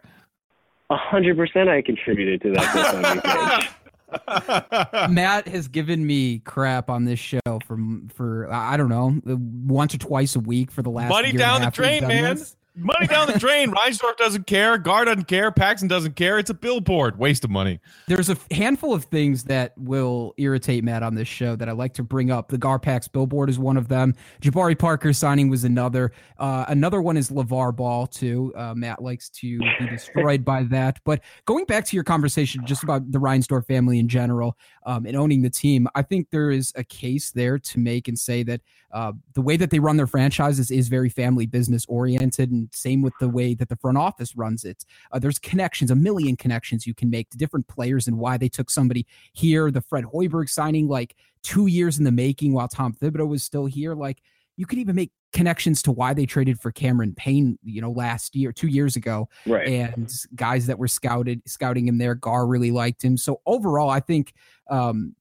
[0.90, 5.10] A hundred percent, I contributed to that GoFundMe page.
[5.10, 7.78] Matt has given me crap on this show for
[8.14, 11.62] for I don't know once or twice a week for the last money year down
[11.62, 12.36] and a the half we've drain, man.
[12.36, 12.56] this.
[12.80, 13.70] Money down the drain.
[13.74, 14.78] Reinsdorf doesn't care.
[14.78, 15.50] Gar doesn't care.
[15.50, 16.38] Paxson doesn't care.
[16.38, 17.18] It's a billboard.
[17.18, 17.80] Waste of money.
[18.06, 21.94] There's a handful of things that will irritate Matt on this show that I like
[21.94, 22.48] to bring up.
[22.48, 24.14] The Gar Pax billboard is one of them.
[24.40, 26.12] Jabari Parker signing was another.
[26.38, 28.52] Uh, another one is LaVar Ball, too.
[28.56, 31.00] Uh, Matt likes to be destroyed by that.
[31.04, 35.16] But going back to your conversation just about the Reinsdorf family in general um, and
[35.16, 38.60] owning the team, I think there is a case there to make and say that
[38.92, 43.02] uh, the way that they run their franchises is very family business oriented, and same
[43.02, 44.84] with the way that the front office runs it.
[45.12, 48.48] Uh, there's connections, a million connections you can make to different players and why they
[48.48, 49.70] took somebody here.
[49.70, 53.66] The Fred Hoiberg signing, like two years in the making, while Tom Thibodeau was still
[53.66, 53.94] here.
[53.94, 54.22] Like
[54.56, 58.34] you could even make connections to why they traded for Cameron Payne, you know, last
[58.34, 59.68] year, two years ago, Right.
[59.68, 62.14] and guys that were scouted, scouting him there.
[62.14, 63.16] Gar really liked him.
[63.16, 64.32] So overall, I think
[64.70, 65.14] um,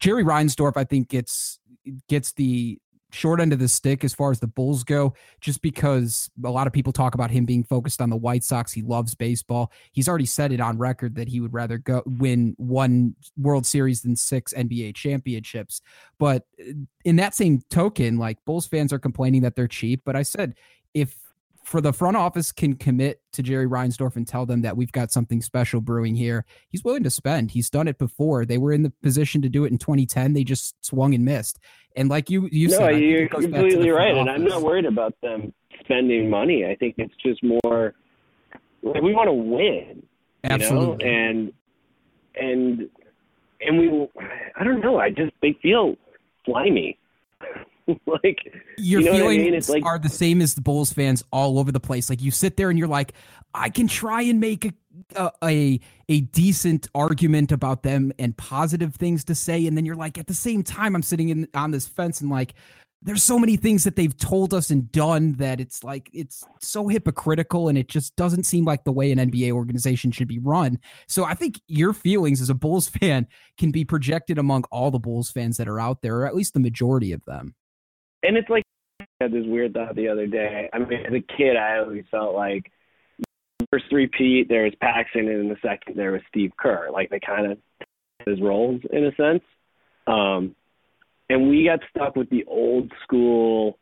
[0.00, 1.58] Jerry Reinsdorf, I think gets
[2.08, 2.80] gets the
[3.16, 6.66] short end of the stick as far as the Bulls go, just because a lot
[6.66, 8.72] of people talk about him being focused on the White Sox.
[8.72, 9.72] He loves baseball.
[9.92, 14.02] He's already said it on record that he would rather go win one World Series
[14.02, 15.80] than six NBA championships.
[16.18, 16.72] But uh,
[17.04, 20.02] in that same token, like Bulls fans are complaining that they're cheap.
[20.04, 20.54] But I said
[20.94, 21.16] if
[21.66, 25.10] for the front office can commit to Jerry Reinsdorf and tell them that we've got
[25.10, 27.50] something special brewing here, he's willing to spend.
[27.50, 28.44] He's done it before.
[28.46, 30.32] They were in the position to do it in 2010.
[30.32, 31.58] They just swung and missed.
[31.96, 34.30] And like you, you no, said, you're it goes back to the completely right, and
[34.30, 36.64] I'm not worried about them spending money.
[36.64, 37.94] I think it's just more
[38.84, 40.04] like we want to win,
[40.44, 41.04] Absolutely.
[41.04, 41.52] you know, and
[42.36, 42.90] and
[43.60, 44.08] and we,
[44.54, 45.00] I don't know.
[45.00, 45.96] I just they feel
[46.44, 46.96] slimy,
[48.06, 49.54] like your you know what I feelings mean?
[49.54, 52.10] It's like are the same as the Bulls fans all over the place.
[52.10, 53.12] Like you sit there and you're like,
[53.54, 54.72] I can try and make a
[55.14, 59.96] a a, a decent argument about them and positive things to say, and then you're
[59.96, 62.54] like, at the same time, I'm sitting in on this fence and like.
[63.02, 66.88] There's so many things that they've told us and done that it's like it's so
[66.88, 70.80] hypocritical and it just doesn't seem like the way an NBA organization should be run.
[71.06, 74.98] So I think your feelings as a Bulls fan can be projected among all the
[74.98, 77.54] Bulls fans that are out there, or at least the majority of them.
[78.26, 78.64] And it's like
[79.00, 80.68] I had this weird thought the other day.
[80.72, 82.70] I mean, as a kid, I always felt like
[83.70, 86.88] first three-peat, there was Paxson, and in the second there was Steve Kerr.
[86.92, 87.58] Like they kind of
[88.26, 89.42] his roles in a sense.
[90.06, 90.54] Um,
[91.28, 93.78] and we got stuck with the old school.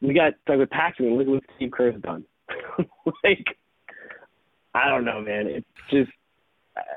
[0.00, 2.24] We got stuck with Paxson, and look what Steve Kerr's done.
[3.24, 3.46] like,
[4.74, 5.46] I don't know, man.
[5.46, 6.10] It's just.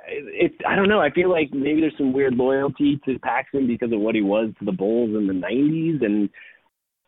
[0.07, 0.99] It's I don't know.
[0.99, 4.51] I feel like maybe there's some weird loyalty to Paxson because of what he was
[4.59, 6.29] to the Bulls in the '90s, and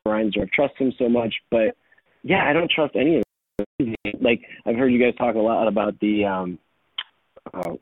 [0.08, 1.34] Reinsdorf trusts him so much.
[1.50, 1.76] But
[2.24, 3.24] yeah, I don't trust any of
[3.80, 3.96] them.
[4.22, 6.60] Like I've heard you guys talk a lot about the um,
[7.54, 7.74] uh,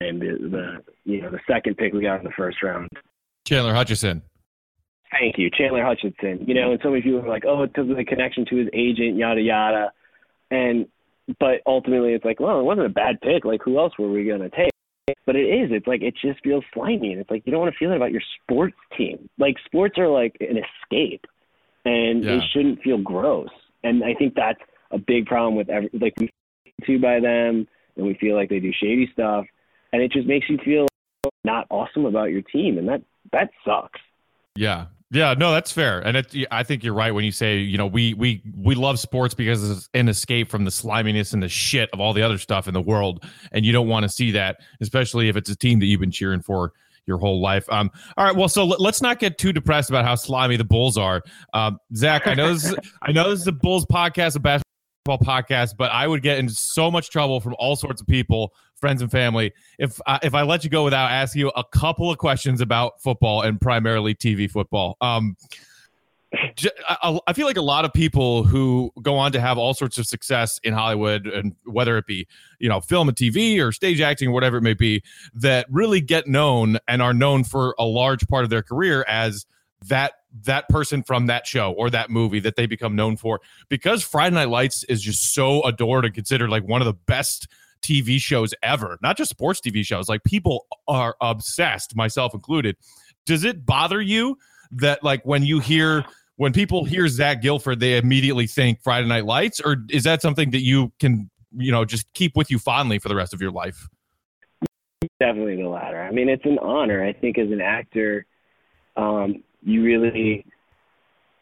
[0.00, 2.88] and the, the you know the second pick we got in the first round.
[3.46, 4.22] Chandler Hutchison.
[5.10, 6.44] Thank you, Chandler Hutchison.
[6.46, 8.56] You know, and so many people are like, oh, it's because of the connection to
[8.56, 9.92] his agent, yada yada.
[10.50, 10.86] And
[11.38, 13.44] but ultimately, it's like, well, it wasn't a bad pick.
[13.44, 14.70] Like, who else were we gonna take?
[15.26, 15.70] But it is.
[15.72, 17.96] It's like it just feels slimy, and it's like you don't want to feel that
[17.96, 19.28] about your sports team.
[19.38, 21.26] Like sports are like an escape,
[21.84, 22.36] and Yeah.
[22.36, 23.48] they shouldn't feel gross.
[23.82, 26.28] And I think that's a big problem with every like we
[26.86, 27.66] to by them,
[27.96, 29.46] and we feel like they do shady stuff,
[29.92, 30.86] and it just makes you feel
[31.44, 34.00] not awesome about your team, and that that sucks.
[34.56, 34.86] Yeah.
[35.12, 37.86] Yeah, no, that's fair, and it, I think you're right when you say you know
[37.88, 41.90] we we we love sports because it's an escape from the sliminess and the shit
[41.92, 44.58] of all the other stuff in the world, and you don't want to see that,
[44.80, 46.72] especially if it's a team that you've been cheering for
[47.10, 47.66] your whole life.
[47.70, 50.64] Um, all right, well, so let, us not get too depressed about how slimy the
[50.64, 51.22] Bulls are.
[51.52, 55.18] Um, Zach, I know this is, I know this is a Bulls podcast, a basketball
[55.18, 59.02] podcast, but I would get in so much trouble from all sorts of people, friends
[59.02, 62.18] and family, if uh, if I let you go without asking you a couple of
[62.18, 64.96] questions about football and primarily TV football.
[65.00, 65.36] Um,
[66.32, 70.06] I, feel like a lot of people who go on to have all sorts of
[70.06, 74.28] success in Hollywood, and whether it be you know film and TV or stage acting
[74.28, 75.02] or whatever it may be,
[75.34, 79.44] that really get known and are known for a large part of their career as
[79.88, 80.12] that
[80.44, 84.34] that person from that show or that movie that they become known for because Friday
[84.34, 87.48] Night Lights is just so adored and considered like one of the best
[87.82, 90.08] TV shows ever, not just sports TV shows.
[90.08, 92.76] Like people are obsessed, myself included.
[93.26, 94.38] Does it bother you
[94.72, 96.04] that like when you hear
[96.40, 100.52] when people hear Zach Gilford, they immediately think Friday Night Lights, or is that something
[100.52, 103.50] that you can you know just keep with you fondly for the rest of your
[103.50, 103.88] life?
[105.18, 106.00] definitely the latter.
[106.00, 107.04] I mean, it's an honor.
[107.04, 108.24] I think as an actor,
[108.96, 110.46] um, you really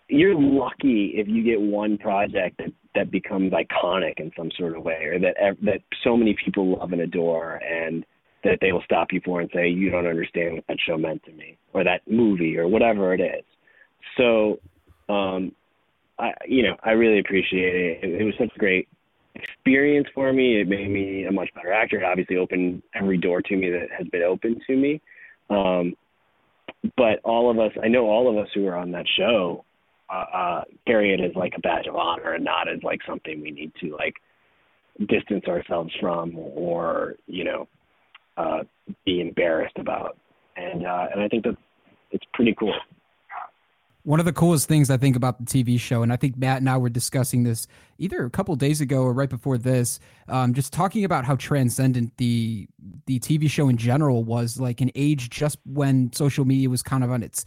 [0.08, 4.82] you're lucky if you get one project that that becomes iconic in some sort of
[4.82, 8.04] way, or that that so many people love and adore, and
[8.42, 11.22] that they will stop you for and say, "You don't understand what that show meant
[11.26, 13.44] to me," or that movie, or whatever it is.
[14.16, 14.58] So,
[15.08, 15.52] um,
[16.18, 18.04] I you know I really appreciate it.
[18.04, 18.88] It, it was such a great
[19.34, 20.60] experience for me.
[20.60, 21.98] It made me a much better actor.
[21.98, 25.00] It obviously opened every door to me that has been open to me.
[25.50, 25.94] Um,
[26.96, 29.64] but all of us, I know all of us who were on that show,
[30.10, 33.40] uh, uh, carry it as like a badge of honor and not as like something
[33.40, 34.14] we need to like
[35.08, 37.68] distance ourselves from or you know
[38.36, 38.62] uh,
[39.04, 40.16] be embarrassed about.
[40.56, 41.56] And uh, and I think that
[42.10, 42.74] it's pretty cool.
[44.08, 46.60] One of the coolest things I think about the TV show, and I think Matt
[46.60, 47.66] and I were discussing this
[47.98, 52.16] either a couple days ago or right before this, um, just talking about how transcendent
[52.16, 52.66] the
[53.04, 54.58] the TV show in general was.
[54.58, 57.44] Like an age just when social media was kind of on its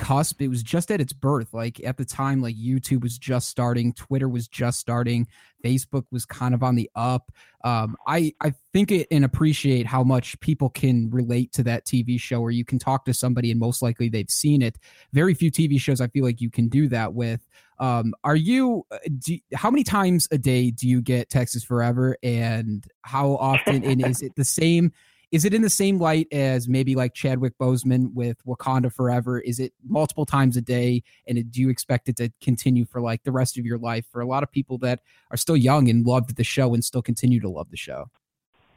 [0.00, 0.40] cusp.
[0.40, 1.52] It was just at its birth.
[1.52, 5.28] Like at the time, like YouTube was just starting, Twitter was just starting,
[5.62, 7.30] Facebook was kind of on the up.
[7.62, 12.18] Um, I I think it and appreciate how much people can relate to that TV
[12.18, 14.78] show, where you can talk to somebody and most likely they've seen it.
[15.12, 17.46] Very few TV shows I feel like you can do that with.
[17.78, 18.86] Um, are you?
[18.90, 23.84] uh, Do, how many times a day do you get Texas Forever, and how often?
[23.84, 24.92] and is it the same?
[25.32, 29.38] Is it in the same light as maybe like Chadwick Boseman with Wakanda Forever?
[29.38, 31.04] Is it multiple times a day?
[31.28, 34.06] And do you expect it to continue for like the rest of your life?
[34.10, 37.02] For a lot of people that are still young and loved the show and still
[37.02, 38.10] continue to love the show.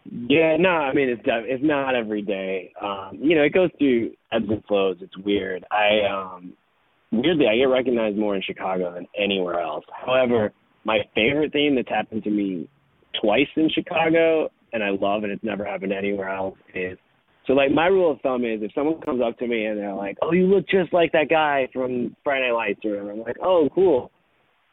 [0.05, 2.73] Yeah, no, I mean it's it's not every day.
[2.81, 4.97] Um, you know, it goes through ebbs and flows.
[4.99, 5.63] It's weird.
[5.71, 6.53] I um,
[7.11, 9.85] weirdly I get recognized more in Chicago than anywhere else.
[10.05, 10.51] However,
[10.83, 12.69] my favorite thing that's happened to me
[13.21, 16.97] twice in Chicago, and I love, and it's never happened anywhere else, is
[17.47, 19.93] so like my rule of thumb is if someone comes up to me and they're
[19.93, 23.19] like, "Oh, you look just like that guy from Friday Night Lights," or whatever, I'm
[23.19, 24.11] like, "Oh, cool."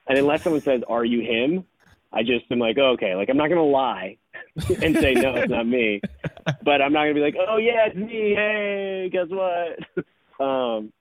[0.08, 1.64] And unless someone says, "Are you him?"
[2.12, 4.16] I just am like, oh, okay, like I'm not gonna lie
[4.82, 6.00] and say no, it's not me,
[6.64, 8.34] but I'm not gonna be like, oh yeah, it's me.
[8.34, 10.04] Hey, guess what?
[10.44, 10.92] um,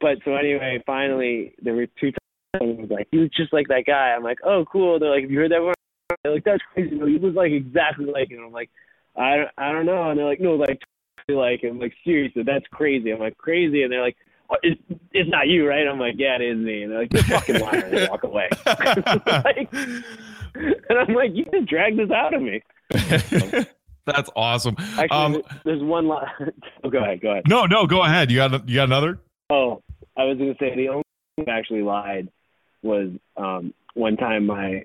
[0.00, 3.68] but so anyway, finally there were two times someone was like, you look just like
[3.68, 4.14] that guy.
[4.16, 4.98] I'm like, oh cool.
[4.98, 5.74] They're like, have you heard that one?
[6.24, 6.94] Like, that's crazy.
[6.96, 8.42] No, you look like exactly like him.
[8.46, 8.70] I'm like,
[9.16, 10.10] I don't, I don't know.
[10.10, 10.80] And they're like, no, like
[11.28, 11.72] like him.
[11.76, 13.10] I'm like seriously, that's crazy.
[13.10, 14.16] I'm like crazy, and they're like.
[14.48, 14.80] "Oh, It's,
[15.12, 15.86] it's not you, right?
[15.88, 16.84] I'm like, yeah, it is me.
[16.84, 17.84] And they're like, you're fucking liar.
[17.86, 18.48] And they walk away.
[18.66, 22.62] like, and I'm like, you just dragged this out of me.
[24.06, 24.76] That's awesome.
[24.78, 26.28] Actually, Um, there's one line.
[26.84, 27.20] oh, go ahead.
[27.20, 27.42] Go ahead.
[27.48, 28.30] no, no, go ahead.
[28.30, 29.18] You got you got another?
[29.50, 29.82] Oh,
[30.16, 31.02] I was going to say the only
[31.34, 32.28] thing that actually lied
[32.82, 34.84] was um, one time my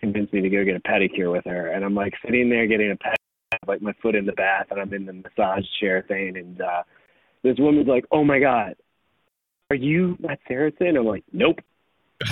[0.00, 2.90] convinced me to go get a pedicure with her, and I'm like sitting there getting
[2.90, 6.36] a pedicure, like my foot in the bath, and I'm in the massage chair thing,
[6.36, 6.82] and uh,
[7.42, 8.76] this woman's like, "Oh my god,
[9.70, 11.60] are you Matt Saracen?" I'm like, "Nope,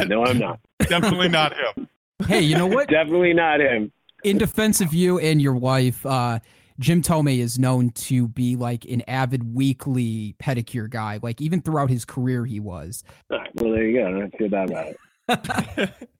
[0.07, 0.61] no, I'm not.
[0.79, 1.89] Definitely not him.
[2.27, 2.89] Hey, you know what?
[2.91, 3.93] Definitely not him."
[4.25, 6.39] in defense of you and your wife, uh,
[6.79, 11.19] Jim Tomei is known to be like an avid weekly pedicure guy.
[11.23, 13.03] Like even throughout his career, he was.
[13.31, 14.07] All right, well, there you go.
[14.07, 14.95] I don't feel bad about
[15.29, 16.09] it.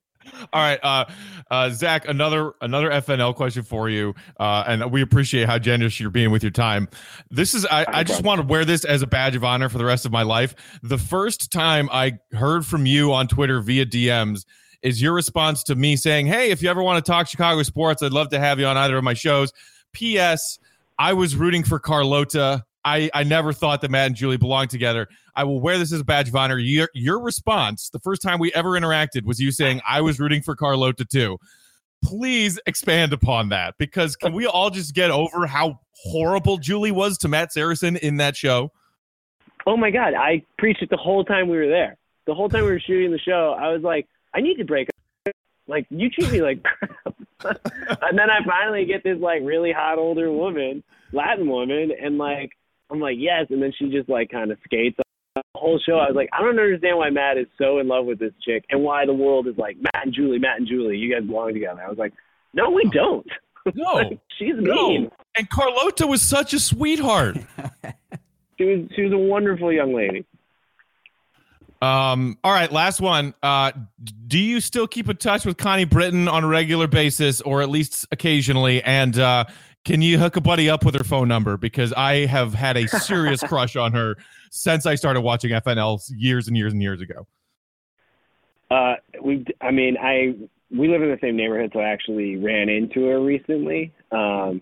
[0.53, 1.05] All right, uh,
[1.51, 2.09] uh, Zach.
[2.09, 6.43] Another another FNL question for you, uh, and we appreciate how generous you're being with
[6.43, 6.89] your time.
[7.31, 9.79] This is I, I just want to wear this as a badge of honor for
[9.79, 10.55] the rest of my life.
[10.83, 14.45] The first time I heard from you on Twitter via DMs
[14.83, 18.03] is your response to me saying, "Hey, if you ever want to talk Chicago sports,
[18.03, 19.53] I'd love to have you on either of my shows."
[19.93, 20.59] P.S.
[20.99, 22.65] I was rooting for Carlotta.
[22.89, 25.09] I, I never thought that Matt and Julie belonged together.
[25.37, 26.59] I will wear this as a badge of honor.
[26.59, 30.43] Your your response, the first time we ever interacted, was you saying I was rooting
[30.43, 31.39] for Carlotta too.
[32.03, 37.19] Please expand upon that because can we all just get over how horrible Julie was
[37.19, 38.73] to Matt Saracen in that show?
[39.67, 41.97] Oh my god, I preached it the whole time we were there.
[42.27, 44.89] The whole time we were shooting the show, I was like, I need to break
[44.89, 45.35] up.
[45.67, 46.63] Like you treat me like
[47.39, 47.61] crap.
[48.03, 52.58] and then I finally get this like really hot older woman, Latin woman, and like
[52.91, 54.97] I'm like, yes, and then she just like kind of skates
[55.37, 55.99] the whole show.
[55.99, 58.65] I was like, I don't understand why Matt is so in love with this chick
[58.71, 61.53] and why the world is like Matt and Julie, Matt and Julie, you guys belong
[61.55, 61.83] together.
[61.83, 62.13] I was like,
[62.55, 63.27] No, we don't.
[63.75, 64.65] No, Like, she's mean.
[65.05, 65.11] no.
[65.37, 67.37] And Carlotta was such a sweetheart.
[68.57, 70.25] She was she was a wonderful young lady.
[71.81, 73.35] Um, all right, last one.
[73.41, 73.71] Uh,
[74.27, 77.69] do you still keep in touch with Connie Britton on a regular basis, or at
[77.69, 78.83] least occasionally?
[78.83, 79.45] And uh,
[79.85, 81.57] can you hook a buddy up with her phone number?
[81.57, 84.17] Because I have had a serious crush on her
[84.51, 87.27] since I started watching FNL years and years and years ago.
[88.71, 90.35] Uh, we, I mean, I
[90.71, 93.93] we live in the same neighborhood, so I actually ran into her recently.
[94.13, 94.61] Um,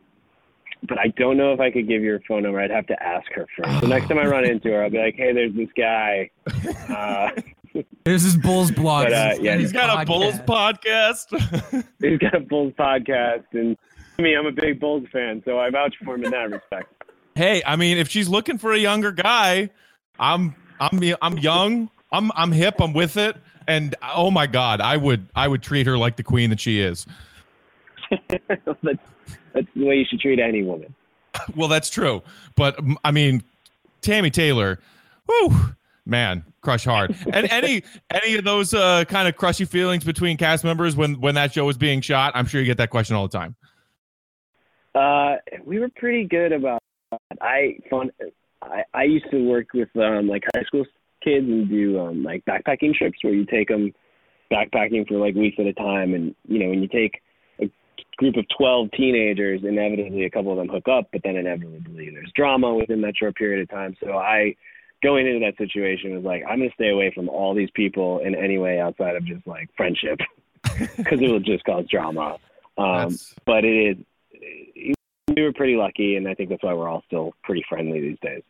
[0.89, 2.61] but I don't know if I could give you her phone number.
[2.61, 3.81] I'd have to ask her first.
[3.81, 6.31] The next time I run into her, I'll be like, "Hey, there's this guy."
[6.89, 7.31] Uh,
[8.05, 9.07] There's this Bulls blog.
[9.07, 11.85] But, uh, yeah, He's got a Bulls podcast.
[12.01, 13.77] he's got a Bulls podcast, and
[14.19, 16.93] I mean, I'm a big Bulls fan, so I vouch for him in that respect.
[17.35, 19.71] hey, I mean, if she's looking for a younger guy,
[20.19, 21.91] I'm I'm I'm young.
[22.13, 22.81] I'm I'm hip.
[22.81, 23.37] I'm with it.
[23.69, 26.81] And oh my god, I would I would treat her like the queen that she
[26.81, 27.07] is.
[28.29, 28.41] that's
[29.53, 30.95] that's the way you should treat any woman.
[31.55, 32.23] Well, that's true.
[32.55, 33.45] But I mean,
[34.01, 34.81] Tammy Taylor,
[35.29, 35.55] whoo,
[36.07, 37.15] man, crush hard.
[37.31, 41.35] And any any of those uh, kind of crushy feelings between cast members when when
[41.35, 42.33] that show was being shot?
[42.35, 43.55] I'm sure you get that question all the time.
[44.97, 46.81] Uh, we were pretty good about.
[47.13, 47.21] That.
[47.41, 48.11] I fun.
[48.63, 50.85] I I used to work with um like high school
[51.23, 53.93] kids and do um like backpacking trips where you take them
[54.51, 57.21] backpacking for like weeks at a time, and you know when you take
[57.61, 57.71] a
[58.17, 62.33] group of 12 teenagers, inevitably a couple of them hook up, but then inevitably there's
[62.35, 63.97] drama within that short period of time.
[64.03, 64.57] So I
[65.03, 68.35] going into that situation was like I'm gonna stay away from all these people in
[68.35, 70.21] any way outside of just like friendship
[70.97, 72.39] because it will just cause drama.
[72.79, 74.05] Um, but it is
[75.35, 78.19] we were pretty lucky, and I think that's why we're all still pretty friendly these
[78.23, 78.43] days.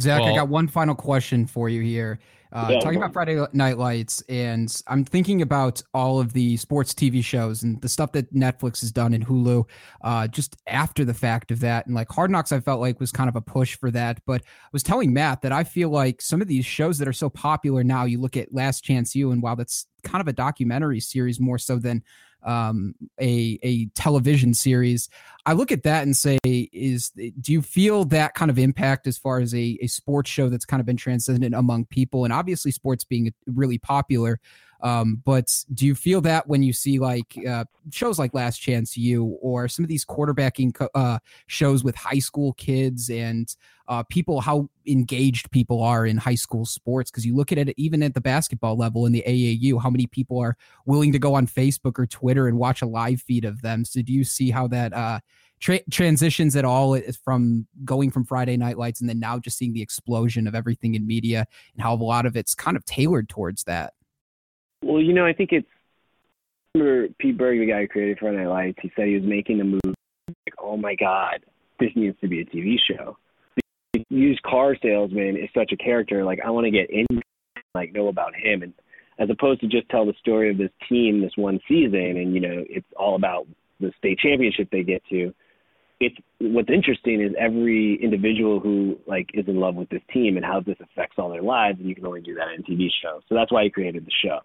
[0.00, 2.18] Zach, I got one final question for you here.
[2.50, 6.94] Uh, Yeah, talking about Friday Night Lights, and I'm thinking about all of the sports
[6.94, 9.66] TV shows and the stuff that Netflix has done in Hulu,
[10.02, 11.86] uh, just after the fact of that.
[11.86, 14.20] And like Hard Knocks, I felt like was kind of a push for that.
[14.26, 17.12] But I was telling Matt that I feel like some of these shows that are
[17.12, 20.32] so popular now, you look at Last Chance U, and while that's kind of a
[20.32, 22.02] documentary series more so than
[22.44, 25.08] um, a a television series,
[25.44, 29.18] I look at that and say, is do you feel that kind of impact as
[29.18, 32.70] far as a, a sports show that's kind of been transcendent among people, and obviously
[32.70, 34.40] sports being really popular.
[34.82, 38.96] Um, but do you feel that when you see like uh, shows like Last Chance
[38.96, 43.54] U or some of these quarterbacking co- uh, shows with high school kids and
[43.88, 47.10] uh, people, how engaged people are in high school sports?
[47.10, 50.06] Because you look at it even at the basketball level in the AAU, how many
[50.06, 53.62] people are willing to go on Facebook or Twitter and watch a live feed of
[53.62, 53.84] them?
[53.84, 55.20] So do you see how that uh,
[55.60, 59.72] tra- transitions at all from going from Friday Night Lights and then now just seeing
[59.72, 63.28] the explosion of everything in media and how a lot of it's kind of tailored
[63.28, 63.94] towards that.
[64.82, 65.66] Well, you know, I think it's.
[66.74, 69.60] Remember Pete Berg, the guy who created Friday Night Lights, he said he was making
[69.60, 69.80] a movie.
[70.28, 71.40] Like, oh my God,
[71.78, 73.18] this needs to be a TV show.
[73.92, 76.24] The used car salesman is such a character.
[76.24, 77.06] Like, I want to get in,
[77.74, 78.72] like, know about him, and
[79.18, 82.40] as opposed to just tell the story of this team this one season, and you
[82.40, 83.46] know, it's all about
[83.80, 85.34] the state championship they get to.
[86.00, 90.44] It's what's interesting is every individual who like is in love with this team and
[90.44, 92.88] how this affects all their lives, and you can only do that in a TV
[93.02, 93.20] show.
[93.28, 94.40] So that's why he created the show.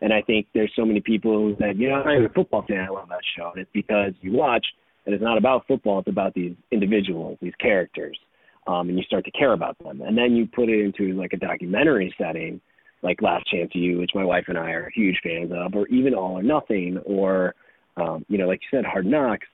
[0.00, 2.86] And I think there's so many people who said, you know, I'm a football fan.
[2.88, 3.50] I love that show.
[3.50, 4.66] And it's because you watch,
[5.04, 5.98] and it's not about football.
[5.98, 8.18] It's about these individuals, these characters,
[8.66, 10.00] um, and you start to care about them.
[10.00, 12.60] And then you put it into like a documentary setting,
[13.02, 16.14] like Last Chance U, which my wife and I are huge fans of, or even
[16.14, 17.54] All or Nothing, or
[17.96, 19.46] um, you know, like you said, Hard Knocks.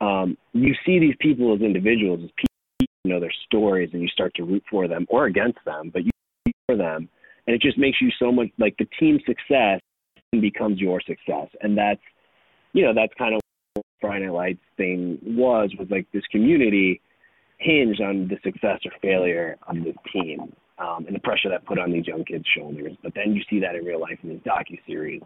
[0.00, 4.08] Um, you see these people as individuals, as people, you know, their stories, and you
[4.08, 6.10] start to root for them or against them, but you
[6.44, 7.08] root for them,
[7.46, 9.80] and it just makes you so much like the team success
[10.40, 12.00] becomes your success, and that's,
[12.72, 13.40] you know, that's kind of
[13.74, 17.00] what Friday Night Lights thing was was like this community
[17.58, 21.78] hinged on the success or failure of this team um, and the pressure that put
[21.78, 22.92] on these young kids' shoulders.
[23.02, 25.22] But then you see that in real life in this docu series.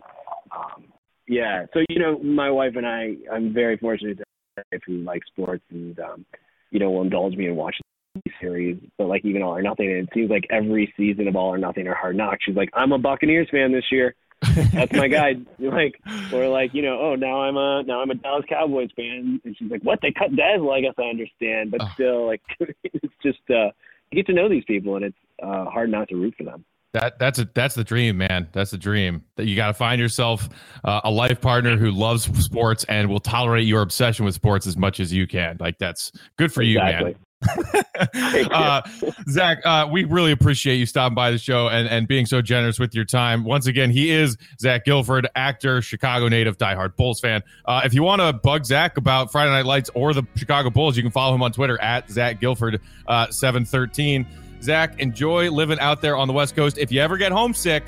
[0.54, 0.84] Um,
[1.26, 4.24] yeah, so you know, my wife and I, I'm very fortunate to
[4.56, 6.26] wife who likes sports and um,
[6.70, 7.82] you know will indulge me in watching
[8.14, 8.78] these series.
[8.96, 11.58] But like even All or Nothing, and it seems like every season of All or
[11.58, 14.14] Nothing or Hard Knocks, she's like, I'm a Buccaneers fan this year.
[14.42, 15.36] That's my guy.
[15.58, 16.00] Like,
[16.32, 19.56] or like, you know, oh, now I'm a now I'm a Dallas Cowboys fan, and
[19.56, 20.00] she's like, what?
[20.00, 20.30] They cut?
[20.32, 23.70] Well, I guess I understand, but still, like, it's just uh,
[24.10, 26.64] you get to know these people, and it's uh, hard not to root for them.
[26.94, 28.48] That that's a that's the dream, man.
[28.52, 29.22] That's the dream.
[29.36, 30.48] That you got to find yourself
[30.84, 34.76] uh, a life partner who loves sports and will tolerate your obsession with sports as
[34.76, 35.58] much as you can.
[35.60, 37.10] Like that's good for exactly.
[37.10, 37.24] you, man.
[38.50, 38.80] Uh,
[39.28, 42.78] Zach, uh, we really appreciate you stopping by the show and, and being so generous
[42.78, 43.44] with your time.
[43.44, 47.42] Once again, he is Zach Gilford, actor, Chicago native, diehard Bulls fan.
[47.64, 50.96] Uh, if you want to bug Zach about Friday Night Lights or the Chicago Bulls,
[50.96, 54.26] you can follow him on Twitter at Zach Gilford uh, seven thirteen.
[54.62, 56.78] Zach, enjoy living out there on the West Coast.
[56.78, 57.84] If you ever get homesick,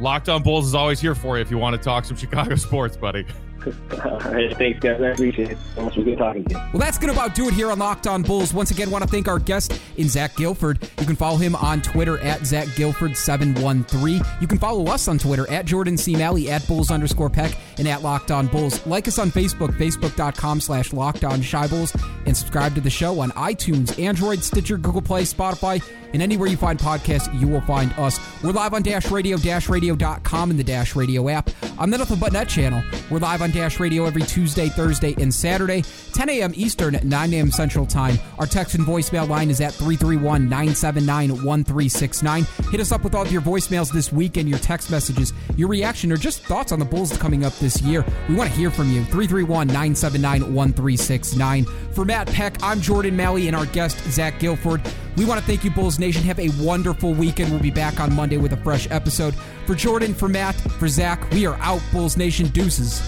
[0.00, 2.54] Locked on Bulls is always here for you if you want to talk some Chicago
[2.56, 3.24] sports, buddy.
[3.72, 5.00] Thanks, guys.
[5.00, 5.58] I appreciate it.
[5.76, 6.56] Good talking to you.
[6.56, 8.52] Well, that's going to about do it here on Locked On Bulls.
[8.52, 10.82] Once again, want to thank our guest in Zach Gilford.
[10.98, 14.40] You can follow him on Twitter at Zach Gilford713.
[14.40, 16.16] You can follow us on Twitter at Jordan C.
[16.16, 18.84] Malley, at Bulls underscore Peck, and at Locked On Bulls.
[18.86, 21.94] Like us on Facebook, facebook.com slash Locked On Chi Bulls,
[22.26, 26.56] and subscribe to the show on iTunes, Android, Stitcher, Google Play, Spotify, and anywhere you
[26.56, 28.20] find podcasts, you will find us.
[28.42, 31.50] We're live on Dash Radio, dashradio.com, and the Dash Radio app.
[31.76, 35.32] On the Nothing But Net channel, we're live on Dash Radio every Tuesday, Thursday, and
[35.32, 36.52] Saturday, 10 a.m.
[36.56, 37.52] Eastern, 9 a.m.
[37.52, 38.18] Central Time.
[38.38, 42.46] Our text and voicemail line is at 331 979 1369.
[42.72, 45.68] Hit us up with all of your voicemails this week and your text messages, your
[45.68, 48.04] reaction, or just thoughts on the Bulls coming up this year.
[48.28, 49.04] We want to hear from you.
[49.04, 51.64] 331 979 1369.
[51.92, 54.82] For Matt Peck, I'm Jordan Malley and our guest, Zach Gilford.
[55.16, 56.22] We want to thank you, Bulls Nation.
[56.24, 57.52] Have a wonderful weekend.
[57.52, 59.34] We'll be back on Monday with a fresh episode.
[59.64, 62.48] For Jordan, for Matt, for Zach, we are out, Bulls Nation.
[62.48, 62.98] Deuces.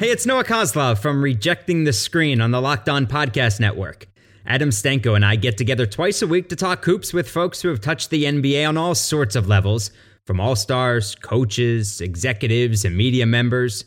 [0.00, 4.08] Hey, it's Noah Kozlov from Rejecting the Screen on the Locked On Podcast Network.
[4.46, 7.68] Adam Stenko and I get together twice a week to talk hoops with folks who
[7.68, 9.92] have touched the NBA on all sorts of levels,
[10.26, 13.84] from all stars, coaches, executives, and media members.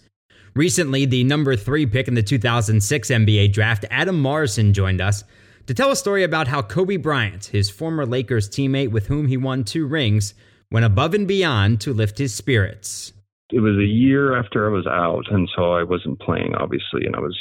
[0.56, 5.26] Recently, the number three pick in the 2006 NBA draft, Adam Morrison, joined us
[5.72, 9.38] to tell a story about how Kobe Bryant, his former Lakers teammate with whom he
[9.38, 10.34] won two rings,
[10.70, 13.14] went above and beyond to lift his spirits.
[13.54, 17.16] It was a year after I was out, and so I wasn't playing, obviously, and
[17.16, 17.40] I was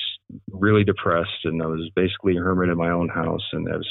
[0.53, 3.89] really depressed, and I was basically a hermit in my own house, and I was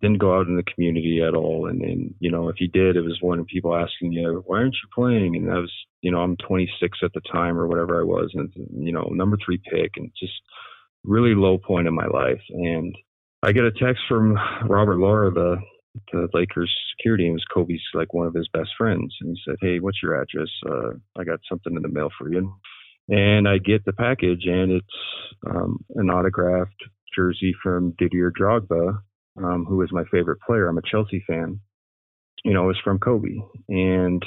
[0.00, 1.66] didn't go out in the community at all.
[1.66, 4.74] And you know, if you did, it was one of people asking you, why aren't
[4.74, 5.34] you playing?
[5.34, 8.52] And I was, you know, I'm 26 at the time or whatever I was, and
[8.54, 10.32] you know, number three pick, and just
[11.02, 12.40] really low point in my life.
[12.50, 12.94] And
[13.42, 14.36] I get a text from
[14.68, 15.56] Robert Laura, the
[16.12, 19.42] the Lakers security, and it was Kobe's like one of his best friends, and he
[19.44, 20.48] said, "Hey, what's your address?
[20.68, 22.54] Uh, I got something in the mail for you."
[23.08, 24.86] And I get the package, and it's
[25.48, 26.84] um, an autographed
[27.16, 28.98] jersey from Didier Drogba,
[29.42, 30.68] um, who is my favorite player.
[30.68, 31.60] I'm a Chelsea fan.
[32.44, 33.36] You know, it's from Kobe,
[33.68, 34.22] and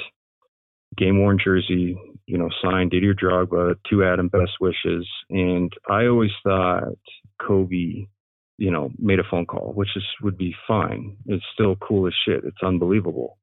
[0.96, 1.96] game worn jersey.
[2.26, 5.08] You know, signed Didier Drogba, to Adam, best wishes.
[5.30, 6.98] And I always thought
[7.40, 8.06] Kobe
[8.58, 11.16] you know, made a phone call, which is would be fine.
[11.26, 12.44] It's still cool as shit.
[12.44, 13.38] It's unbelievable.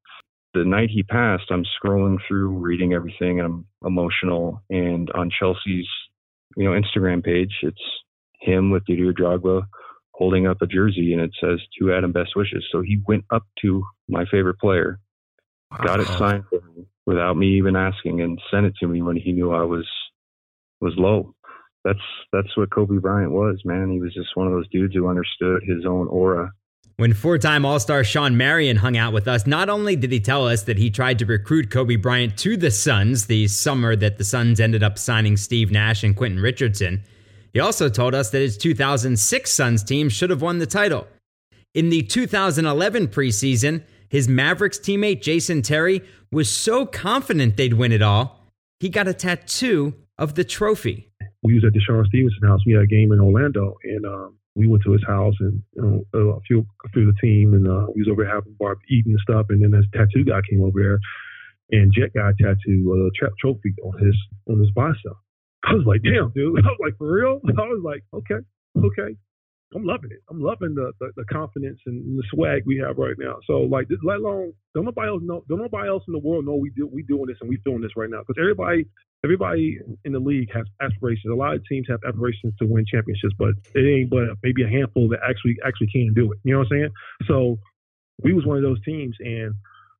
[0.53, 4.62] The night he passed, I'm scrolling through, reading everything, and I'm emotional.
[4.70, 5.88] And on Chelsea's,
[6.57, 7.82] you know, Instagram page, it's
[8.41, 9.64] him with Didier Drogba
[10.14, 13.43] holding up a jersey, and it says "To Adam, best wishes." So he went up
[13.62, 14.99] to my favorite player,
[15.84, 19.16] got it signed for me without me even asking, and sent it to me when
[19.16, 19.88] he knew I was
[20.80, 21.36] was low
[21.84, 21.99] that's
[22.32, 23.91] that's what Kobe Bryant was, man.
[23.91, 26.51] He was just one of those dudes who understood his own aura.
[26.97, 30.19] When four time All Star Shawn Marion hung out with us, not only did he
[30.19, 34.17] tell us that he tried to recruit Kobe Bryant to the Suns the summer that
[34.17, 37.03] the Suns ended up signing Steve Nash and Quentin Richardson,
[37.53, 41.07] he also told us that his 2006 Suns team should have won the title.
[41.73, 46.01] In the 2011 preseason, his Mavericks teammate Jason Terry
[46.32, 48.45] was so confident they'd win it all,
[48.79, 51.11] he got a tattoo of the trophy
[51.44, 52.62] we was at DeShawn Stevenson house.
[52.66, 55.82] We had a game in Orlando, and um, we went to his house and you
[56.14, 58.78] know, a few a few of the team, and uh, we was over having bar
[58.89, 59.48] eating and stuff.
[59.50, 61.00] And then this tattoo guy came over there,
[61.72, 64.16] and Jet guy tattooed a tra- trophy on his
[64.50, 65.18] on his bicep.
[65.64, 66.60] I was like, damn, dude.
[66.66, 67.39] I was like, for real?
[67.58, 68.44] I was like, okay,
[68.78, 69.16] okay.
[69.74, 70.19] I'm loving it.
[70.30, 73.38] I'm loving the, the, the confidence and the swag we have right now.
[73.47, 76.55] So like, let alone don't nobody else know, don't nobody else in the world know
[76.55, 78.86] we do we doing this and we doing this right now because everybody
[79.24, 81.32] everybody in the league has aspirations.
[81.32, 84.67] A lot of teams have aspirations to win championships, but it ain't but maybe a
[84.67, 86.39] handful that actually actually can do it.
[86.43, 86.91] You know what I'm saying?
[87.28, 87.59] So
[88.24, 89.53] we was one of those teams, and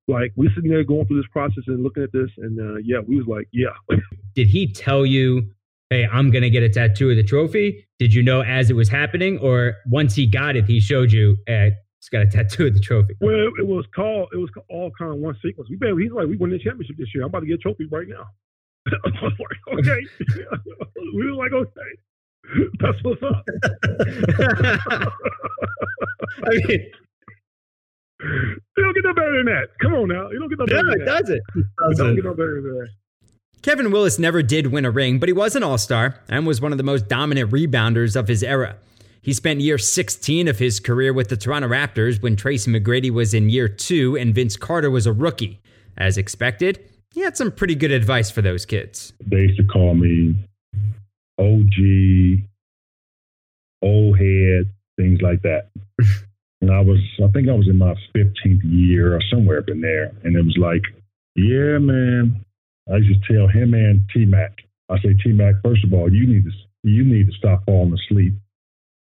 [0.08, 3.00] like we sitting there going through this process and looking at this, and uh, yeah,
[3.06, 3.98] we was like, yeah.
[4.36, 5.52] Did he tell you?
[5.90, 7.86] Hey, I'm gonna get a tattoo of the trophy.
[8.02, 11.38] Did you know as it was happening, or once he got it, he showed you?
[11.46, 13.14] Hey, he's got a tattoo of the trophy.
[13.22, 14.30] Well, it was called.
[14.34, 15.70] It was all kind of one sequence.
[15.70, 17.24] We, he's like, we won the championship this year.
[17.24, 18.26] I'm about to get a trophy right now.
[18.92, 20.00] okay.
[21.14, 21.92] we were like, okay.
[22.80, 23.46] That's what's up.
[26.44, 26.82] I mean,
[28.20, 29.68] you don't get no better than that.
[29.80, 30.32] Come on now.
[30.32, 31.22] You don't get no better no, than it that.
[31.22, 31.42] does it.
[31.56, 32.90] It don't get no better than that.
[33.62, 36.60] Kevin Willis never did win a ring, but he was an all star and was
[36.60, 38.76] one of the most dominant rebounders of his era.
[39.22, 43.36] He spent year 16 of his career with the Toronto Raptors when Tracy McGrady was
[43.36, 45.60] in year two and Vince Carter was a rookie.
[45.96, 46.84] As expected,
[47.14, 49.14] he had some pretty good advice for those kids.
[49.24, 50.34] They used to call me
[51.38, 52.48] OG,
[53.84, 55.70] old head, things like that.
[56.62, 59.82] and I was, I think I was in my 15th year or somewhere up in
[59.82, 60.12] there.
[60.24, 60.82] And it was like,
[61.36, 62.44] yeah, man.
[62.92, 66.12] I used to tell him and T Mac, I say, T Mac, first of all,
[66.12, 66.52] you need to
[66.84, 68.34] you need to stop falling asleep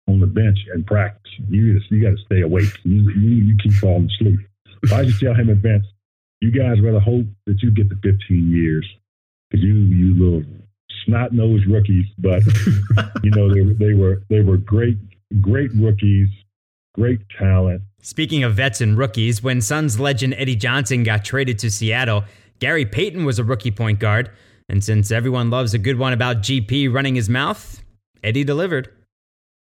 [0.07, 1.31] on the bench and practice.
[1.49, 2.71] You you got to stay awake.
[2.83, 4.39] You, you you keep falling asleep.
[4.83, 5.85] If I just tell him in advance,
[6.41, 8.87] you guys rather hope that you get the 15 years
[9.49, 10.43] because you you little
[11.05, 12.05] snot nosed rookies.
[12.17, 12.43] But
[13.23, 14.97] you know they they were they were great
[15.41, 16.29] great rookies,
[16.93, 17.81] great talent.
[18.01, 22.23] Speaking of vets and rookies, when Suns legend Eddie Johnson got traded to Seattle,
[22.59, 24.31] Gary Payton was a rookie point guard.
[24.69, 27.83] And since everyone loves a good one about GP running his mouth,
[28.23, 28.89] Eddie delivered.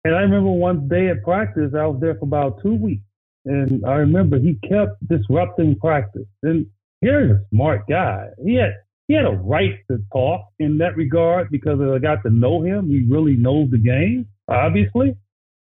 [0.05, 3.03] And I remember one day at practice, I was there for about two weeks.
[3.45, 6.27] And I remember he kept disrupting practice.
[6.43, 6.67] And
[7.01, 8.29] here's a smart guy.
[8.45, 8.75] He had
[9.07, 12.89] he had a right to talk in that regard because I got to know him.
[12.89, 15.17] He really knows the game, obviously.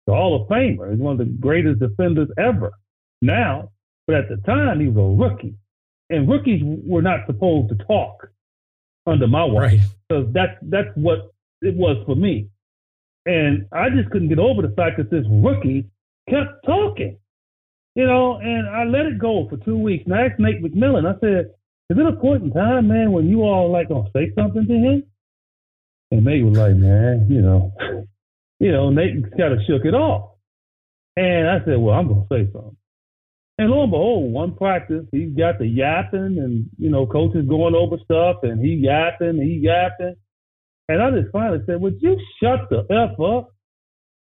[0.06, 0.90] The Hall of Famer.
[0.90, 2.72] He's one of the greatest defenders ever
[3.22, 3.70] now.
[4.06, 5.54] But at the time, he was a rookie.
[6.10, 8.30] And rookies were not supposed to talk
[9.06, 9.72] under my watch.
[9.72, 9.80] Right.
[10.08, 12.48] Because that's, that's what it was for me.
[13.26, 15.86] And I just couldn't get over the fact that this rookie
[16.30, 17.18] kept talking.
[17.94, 20.04] You know, and I let it go for two weeks.
[20.06, 21.50] And I asked Nate McMillan, I said,
[21.90, 24.72] is it a point in time, man, when you all like gonna say something to
[24.72, 25.02] him?
[26.10, 27.72] And Nate was like, man, you know,
[28.60, 30.36] you know, Nate kind of shook it off.
[31.16, 32.76] And I said, well, I'm gonna say something.
[33.58, 37.74] And lo and behold, one practice, he's got the yapping, and you know, coaches going
[37.74, 40.14] over stuff, and he yapping, he yapping.
[40.88, 43.52] And I just finally said, Would you shut the F up?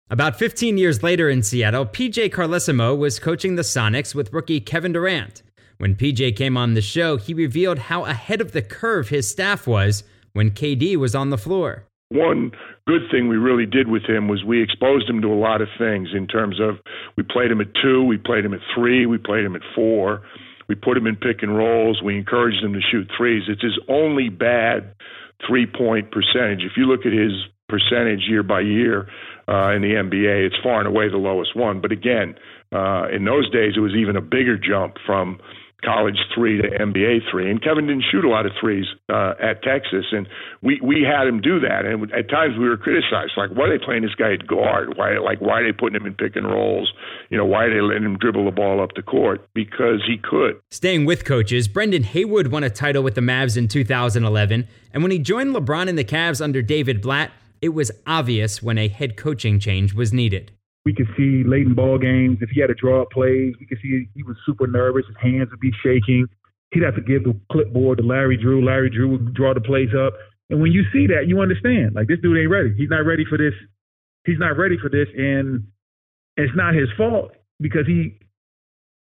[0.09, 4.91] About 15 years later in Seattle, PJ Carlesimo was coaching the Sonics with rookie Kevin
[4.91, 5.41] Durant.
[5.77, 9.65] When PJ came on the show, he revealed how ahead of the curve his staff
[9.65, 10.03] was
[10.33, 11.87] when KD was on the floor.
[12.09, 12.51] One
[12.87, 15.67] good thing we really did with him was we exposed him to a lot of
[15.77, 16.75] things in terms of
[17.15, 20.23] we played him at two, we played him at three, we played him at four,
[20.67, 23.43] we put him in pick and rolls, we encouraged him to shoot threes.
[23.47, 24.95] It's his only bad
[25.47, 26.61] three point percentage.
[26.63, 27.31] If you look at his
[27.69, 29.07] percentage year by year
[29.47, 31.81] uh, in the NBA, it's far and away the lowest one.
[31.81, 32.35] But again,
[32.73, 35.39] uh, in those days, it was even a bigger jump from
[35.83, 37.49] college three to NBA three.
[37.49, 40.27] And Kevin didn't shoot a lot of threes uh, at Texas, and
[40.61, 41.85] we we had him do that.
[41.85, 44.97] And at times we were criticized, like, why are they playing this guy at guard?
[44.97, 46.91] Why like why are they putting him in pick and rolls?
[47.29, 49.47] You know, why are they letting him dribble the ball up the court?
[49.53, 50.59] Because he could.
[50.71, 55.11] Staying with coaches, Brendan Haywood won a title with the Mavs in 2011, and when
[55.11, 57.31] he joined LeBron in the Cavs under David Blatt,
[57.61, 60.51] it was obvious when a head coaching change was needed.
[60.85, 63.55] We could see late in ball games if he had to draw up plays.
[63.59, 65.05] We could see he was super nervous.
[65.07, 66.27] His hands would be shaking.
[66.71, 68.65] He'd have to give the clipboard to Larry Drew.
[68.65, 70.13] Larry Drew would draw the plays up.
[70.49, 72.73] And when you see that, you understand like this dude ain't ready.
[72.75, 73.53] He's not ready for this.
[74.25, 75.67] He's not ready for this, and
[76.37, 78.19] it's not his fault because he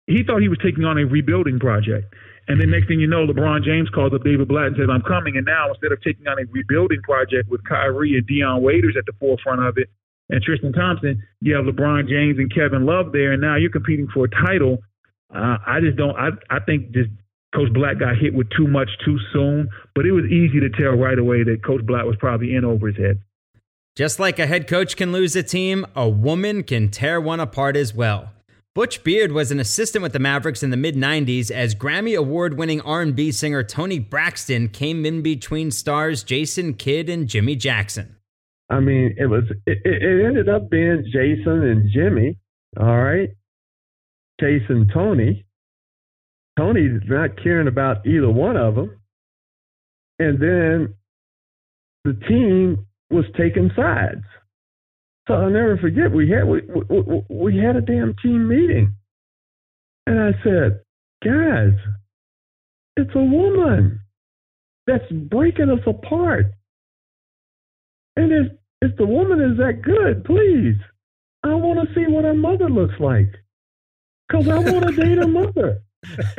[0.07, 2.13] he thought he was taking on a rebuilding project.
[2.49, 5.03] And then next thing you know, LeBron James calls up David Blatt and says, I'm
[5.03, 5.37] coming.
[5.37, 9.05] And now instead of taking on a rebuilding project with Kyrie and Dion Waiters at
[9.05, 9.87] the forefront of it,
[10.29, 14.07] and Tristan Thompson, you have LeBron James and Kevin Love there, and now you're competing
[14.13, 14.77] for a title.
[15.33, 16.15] Uh, I just don't.
[16.15, 17.09] I I think just
[17.53, 20.91] Coach Blatt got hit with too much too soon, but it was easy to tell
[20.91, 23.19] right away that Coach Blatt was probably in over his head.
[23.95, 27.75] Just like a head coach can lose a team, a woman can tear one apart
[27.75, 28.31] as well.
[28.75, 32.81] Butch Beard was an assistant with the Mavericks in the mid 90s as Grammy award-winning
[32.81, 38.15] R&B singer Toni Braxton came in between stars Jason Kidd and Jimmy Jackson.
[38.69, 42.37] I mean, it was it, it ended up being Jason and Jimmy.
[42.79, 43.29] All right,
[44.39, 45.45] chasing Toni.
[46.57, 48.99] Toni's not caring about either one of them,
[50.19, 50.93] and then
[52.03, 54.23] the team was taking sides.
[55.27, 58.93] So I'll never forget we had we, we, we had a damn team meeting,
[60.05, 60.81] and I said,
[61.23, 61.73] guys,
[62.97, 64.01] it's a woman
[64.85, 66.47] that's breaking us apart.
[68.15, 70.75] And if if the woman is that good, please,
[71.43, 73.35] I want to see what her mother looks like.
[74.27, 75.81] Because I want to date her mother.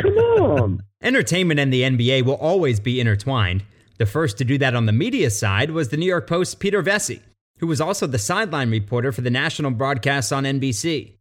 [0.00, 0.82] Come on.
[1.02, 3.64] Entertainment and the NBA will always be intertwined.
[3.98, 6.82] The first to do that on the media side was the New York Post's Peter
[6.82, 7.20] Vecsey,
[7.58, 11.16] who was also the sideline reporter for the national broadcasts on NBC.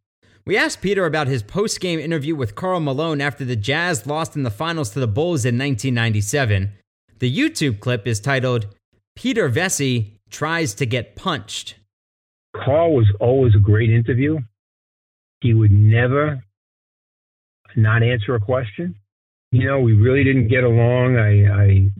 [0.46, 4.36] We asked Peter about his post game interview with Karl Malone after the Jazz lost
[4.36, 6.72] in the finals to the Bulls in 1997.
[7.18, 8.66] The YouTube clip is titled
[9.14, 11.76] Peter Vecsey tries to get punched.
[12.54, 14.38] Karl was always a great interview.
[15.40, 16.42] He would never
[17.76, 18.96] not answer a question.
[19.52, 21.16] You know, we really didn't get along.
[21.16, 21.90] I, I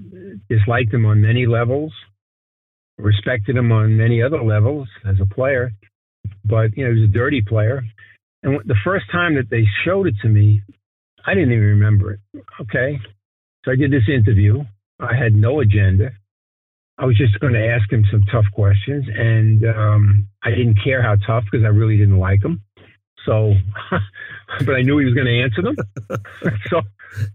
[0.48, 1.92] disliked him on many levels,
[2.98, 5.72] respected him on many other levels as a player,
[6.44, 7.82] but, you know, he was a dirty player.
[8.42, 10.62] And the first time that they showed it to me,
[11.26, 12.20] I didn't even remember it.
[12.60, 12.98] Okay.
[13.64, 14.64] So I did this interview.
[14.98, 16.10] I had no agenda.
[17.00, 21.02] I was just going to ask him some tough questions, and um, I didn't care
[21.02, 22.62] how tough because I really didn't like him.
[23.24, 23.54] So,
[24.66, 25.76] but I knew he was going to answer them.
[26.68, 26.82] so,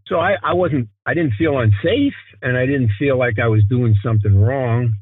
[0.05, 2.13] so I, I wasn't, I didn't feel unsafe,
[2.43, 4.93] and I didn't feel like I was doing something wrong.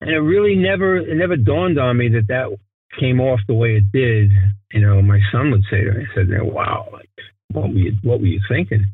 [0.00, 2.56] And it really never, it never dawned on me that that
[2.98, 4.32] came off the way it did.
[4.72, 7.08] You know, my son would say to me, "I said, wow, like,
[7.52, 8.84] what were you, what were you thinking?"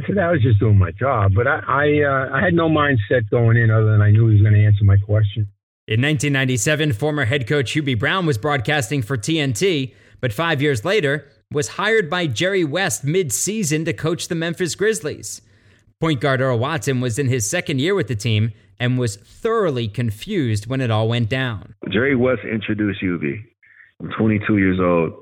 [0.00, 2.68] I said, I was just doing my job, but I, I, uh, I had no
[2.68, 5.48] mindset going in other than I knew he was going to answer my question.
[5.86, 11.28] In 1997, former head coach Hubie Brown was broadcasting for TNT, but five years later
[11.52, 15.42] was hired by Jerry West mid-season to coach the Memphis Grizzlies.
[16.00, 19.86] Point guard Earl Watson was in his second year with the team and was thoroughly
[19.86, 21.74] confused when it all went down.
[21.90, 23.42] Jerry West introduced Hubie.
[24.00, 25.12] I'm 22 years old.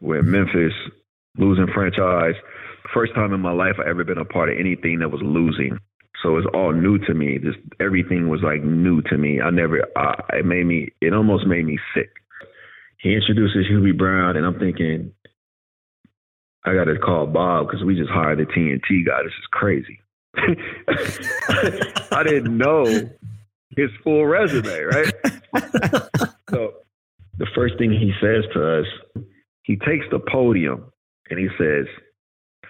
[0.00, 0.72] We're in Memphis,
[1.38, 2.34] losing franchise.
[2.94, 5.78] First time in my life I ever been a part of anything that was losing.
[6.22, 7.38] So it's all new to me.
[7.38, 9.40] Just everything was like new to me.
[9.40, 9.82] I never.
[9.96, 10.92] Uh, it made me.
[11.00, 12.10] It almost made me sick.
[13.00, 15.12] He introduces Hubie Brown, and I'm thinking,
[16.64, 19.22] I got to call Bob because we just hired the TNT guy.
[19.22, 20.00] This is crazy.
[22.12, 22.84] I didn't know
[23.76, 25.14] his full resume, right?
[26.50, 26.74] so
[27.38, 28.86] the first thing he says to us,
[29.62, 30.92] he takes the podium
[31.30, 31.86] and he says,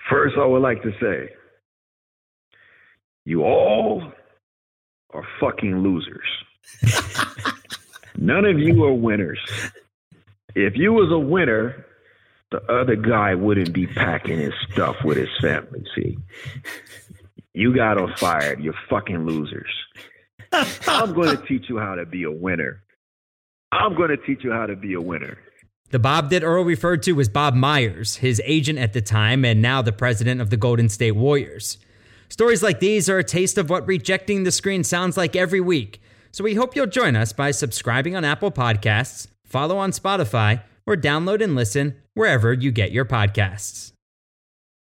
[0.09, 1.35] First, I would like to say,
[3.25, 4.03] you all
[5.13, 6.27] are fucking losers.
[8.17, 9.39] None of you are winners.
[10.55, 11.87] If you was a winner,
[12.51, 15.85] the other guy wouldn't be packing his stuff with his family.
[15.95, 16.19] See,
[17.53, 18.61] you got on fired.
[18.61, 19.71] You're fucking losers.
[20.53, 22.83] I'm going to teach you how to be a winner.
[23.71, 25.39] I'm going to teach you how to be a winner.
[25.91, 29.63] The Bob that Earl referred to was Bob Myers, his agent at the time and
[29.63, 31.79] now the president of the Golden State Warriors.
[32.29, 36.03] Stories like these are a taste of what rejecting the screen sounds like every week.
[36.31, 40.95] So we hope you'll join us by subscribing on Apple Podcasts, follow on Spotify, or
[40.95, 43.93] download and listen wherever you get your podcasts.